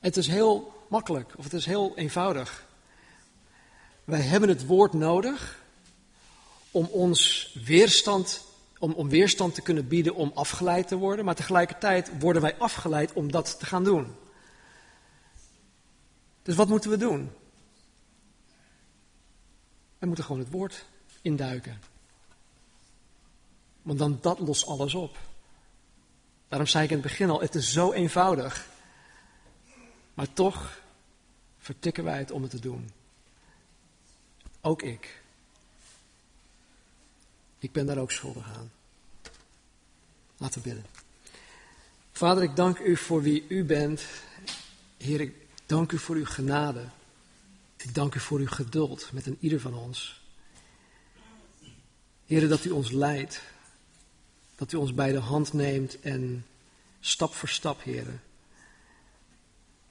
[0.00, 2.66] Het is heel makkelijk, of het is heel eenvoudig.
[4.04, 5.62] Wij hebben het woord nodig
[6.70, 8.44] om ons weerstand,
[8.78, 13.12] om, om weerstand te kunnen bieden om afgeleid te worden, maar tegelijkertijd worden wij afgeleid
[13.12, 14.14] om dat te gaan doen.
[16.42, 17.30] Dus wat moeten we doen?
[19.98, 20.84] We moeten gewoon het woord
[21.22, 21.93] induiken.
[23.84, 25.18] Want dan dat lost alles op.
[26.48, 28.68] Daarom zei ik in het begin al, het is zo eenvoudig.
[30.14, 30.80] Maar toch
[31.58, 32.90] vertikken wij het om het te doen.
[34.60, 35.22] Ook ik.
[37.58, 38.72] Ik ben daar ook schuldig aan.
[40.36, 40.86] Laten we bidden.
[42.12, 44.02] Vader, ik dank u voor wie u bent.
[44.96, 45.34] Heer, ik
[45.66, 46.84] dank u voor uw genade.
[47.76, 50.22] Ik dank u voor uw geduld met een ieder van ons.
[52.26, 53.42] Heer, dat u ons leidt.
[54.54, 56.46] Dat u ons bij de hand neemt en
[57.00, 58.06] stap voor stap, Heer,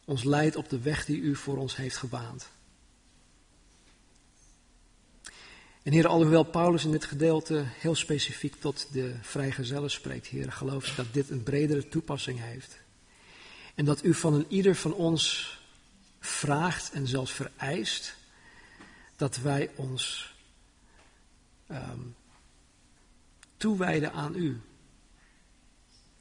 [0.05, 2.49] ons leidt op de weg die u voor ons heeft gebaand.
[5.83, 10.87] En Heer, alhoewel Paulus in dit gedeelte heel specifiek tot de vrijgezellen spreekt, Heer, geloof
[10.87, 12.77] ik dat dit een bredere toepassing heeft.
[13.75, 15.51] En dat u van een ieder van ons
[16.19, 18.15] vraagt en zelfs vereist
[19.15, 20.33] dat wij ons
[21.71, 22.15] um,
[23.63, 24.61] toewijden aan u.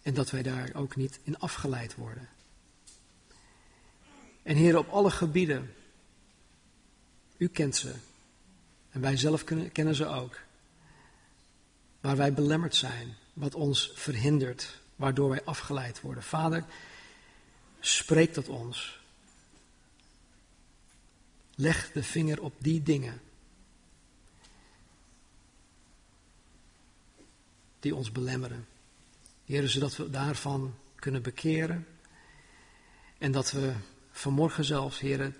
[0.03, 2.28] En dat wij daar ook niet in afgeleid worden.
[4.43, 5.74] En Heer, op alle gebieden,
[7.36, 7.95] u kent ze.
[8.90, 10.38] En wij zelf kennen ze ook.
[12.01, 16.22] Waar wij belemmerd zijn, wat ons verhindert, waardoor wij afgeleid worden.
[16.22, 16.64] Vader,
[17.80, 19.01] spreek tot ons.
[21.55, 23.20] Leg de vinger op die dingen
[27.83, 28.66] die ons belemmeren.
[29.45, 31.87] Heren, zodat we daarvan kunnen bekeren.
[33.18, 33.72] En dat we
[34.11, 35.37] vanmorgen zelfs, heren,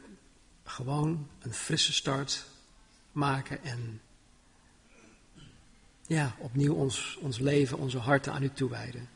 [0.65, 2.45] gewoon een frisse start
[3.13, 4.01] maken en
[6.07, 9.09] ja, opnieuw ons, ons leven, onze harten aan u toewijden.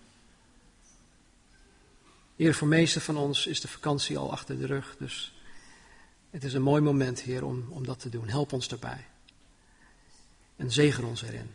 [2.37, 5.35] Heer, voor de meesten van ons is de vakantie al achter de rug, dus
[6.31, 8.29] het is een mooi moment, Heer, om, om dat te doen.
[8.29, 9.07] Help ons daarbij.
[10.57, 11.55] En zegen ons erin.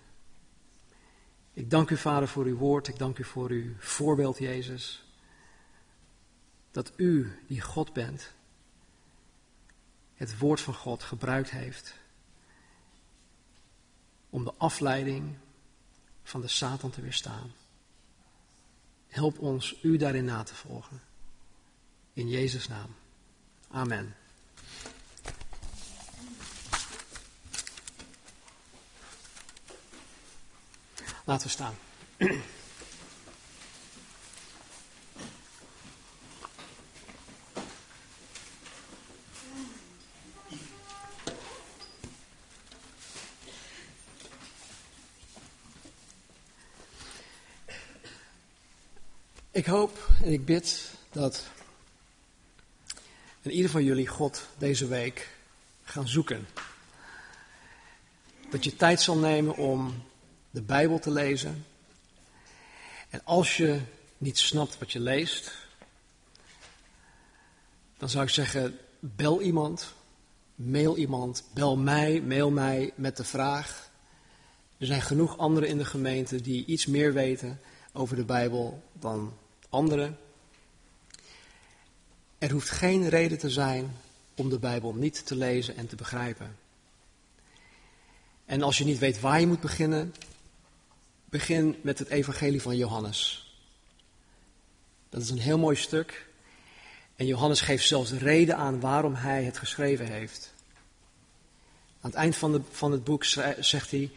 [1.54, 2.88] Ik dank u, Vader, voor uw woord.
[2.88, 5.04] Ik dank u voor uw voorbeeld, Jezus.
[6.72, 8.34] Dat u, die God bent,
[10.14, 12.00] het woord van God gebruikt heeft
[14.30, 15.38] om de afleiding
[16.24, 17.52] van de Satan te weerstaan.
[19.08, 21.02] Help ons u daarin na te volgen.
[22.14, 22.96] In Jezus' naam.
[23.68, 24.16] Amen.
[31.26, 31.76] Laten we staan.
[49.52, 51.46] Ik hoop en ik bid dat
[53.42, 55.30] in ieder van jullie God deze week
[55.84, 56.48] gaan zoeken.
[58.50, 60.04] Dat je tijd zal nemen om
[60.52, 61.66] de Bijbel te lezen.
[63.10, 63.80] En als je
[64.18, 65.52] niet snapt wat je leest,
[67.98, 69.94] dan zou ik zeggen, bel iemand,
[70.56, 73.90] mail iemand, bel mij, mail mij met de vraag.
[74.78, 77.60] Er zijn genoeg anderen in de gemeente die iets meer weten
[77.94, 79.34] over de Bijbel dan
[79.70, 80.18] anderen.
[82.38, 83.96] Er hoeft geen reden te zijn
[84.36, 86.58] om de Bijbel niet te lezen en te begrijpen.
[88.46, 90.14] En als je niet weet waar je moet beginnen,
[91.32, 93.52] begin met het Evangelie van Johannes.
[95.10, 96.28] Dat is een heel mooi stuk.
[97.16, 100.54] En Johannes geeft zelfs reden aan waarom hij het geschreven heeft.
[102.02, 103.24] Aan het eind van, de, van het boek
[103.60, 104.12] zegt hij: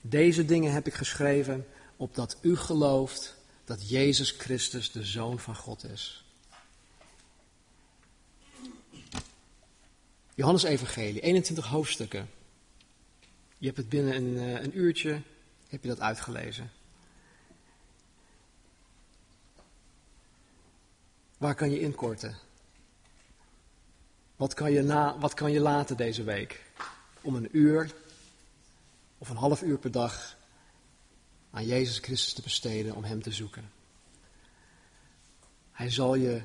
[0.00, 5.84] Deze dingen heb ik geschreven opdat u gelooft dat Jezus Christus de Zoon van God
[5.84, 6.24] is.
[10.34, 12.30] Johannes Evangelie, 21 hoofdstukken.
[13.58, 15.20] Je hebt het binnen een, eh, een uurtje
[15.74, 16.70] heb je dat uitgelezen.
[21.38, 22.36] Waar kan je inkorten?
[24.36, 26.64] Wat kan je, na, wat kan je laten deze week?
[27.20, 27.94] Om een uur
[29.18, 30.36] of een half uur per dag
[31.50, 33.72] aan Jezus Christus te besteden om Hem te zoeken.
[35.72, 36.42] Hij zal je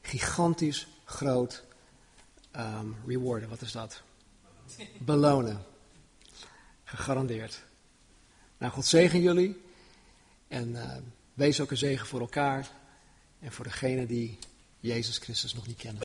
[0.00, 1.64] gigantisch groot
[2.56, 3.48] um, rewarden.
[3.48, 4.02] Wat is dat?
[4.98, 5.64] Belonen.
[6.84, 7.62] Gegarandeerd.
[8.62, 9.60] Nou, God zegen jullie.
[10.48, 10.96] En uh,
[11.34, 12.70] wees ook een zegen voor elkaar.
[13.40, 14.38] En voor degenen die
[14.80, 16.00] Jezus Christus nog niet kennen.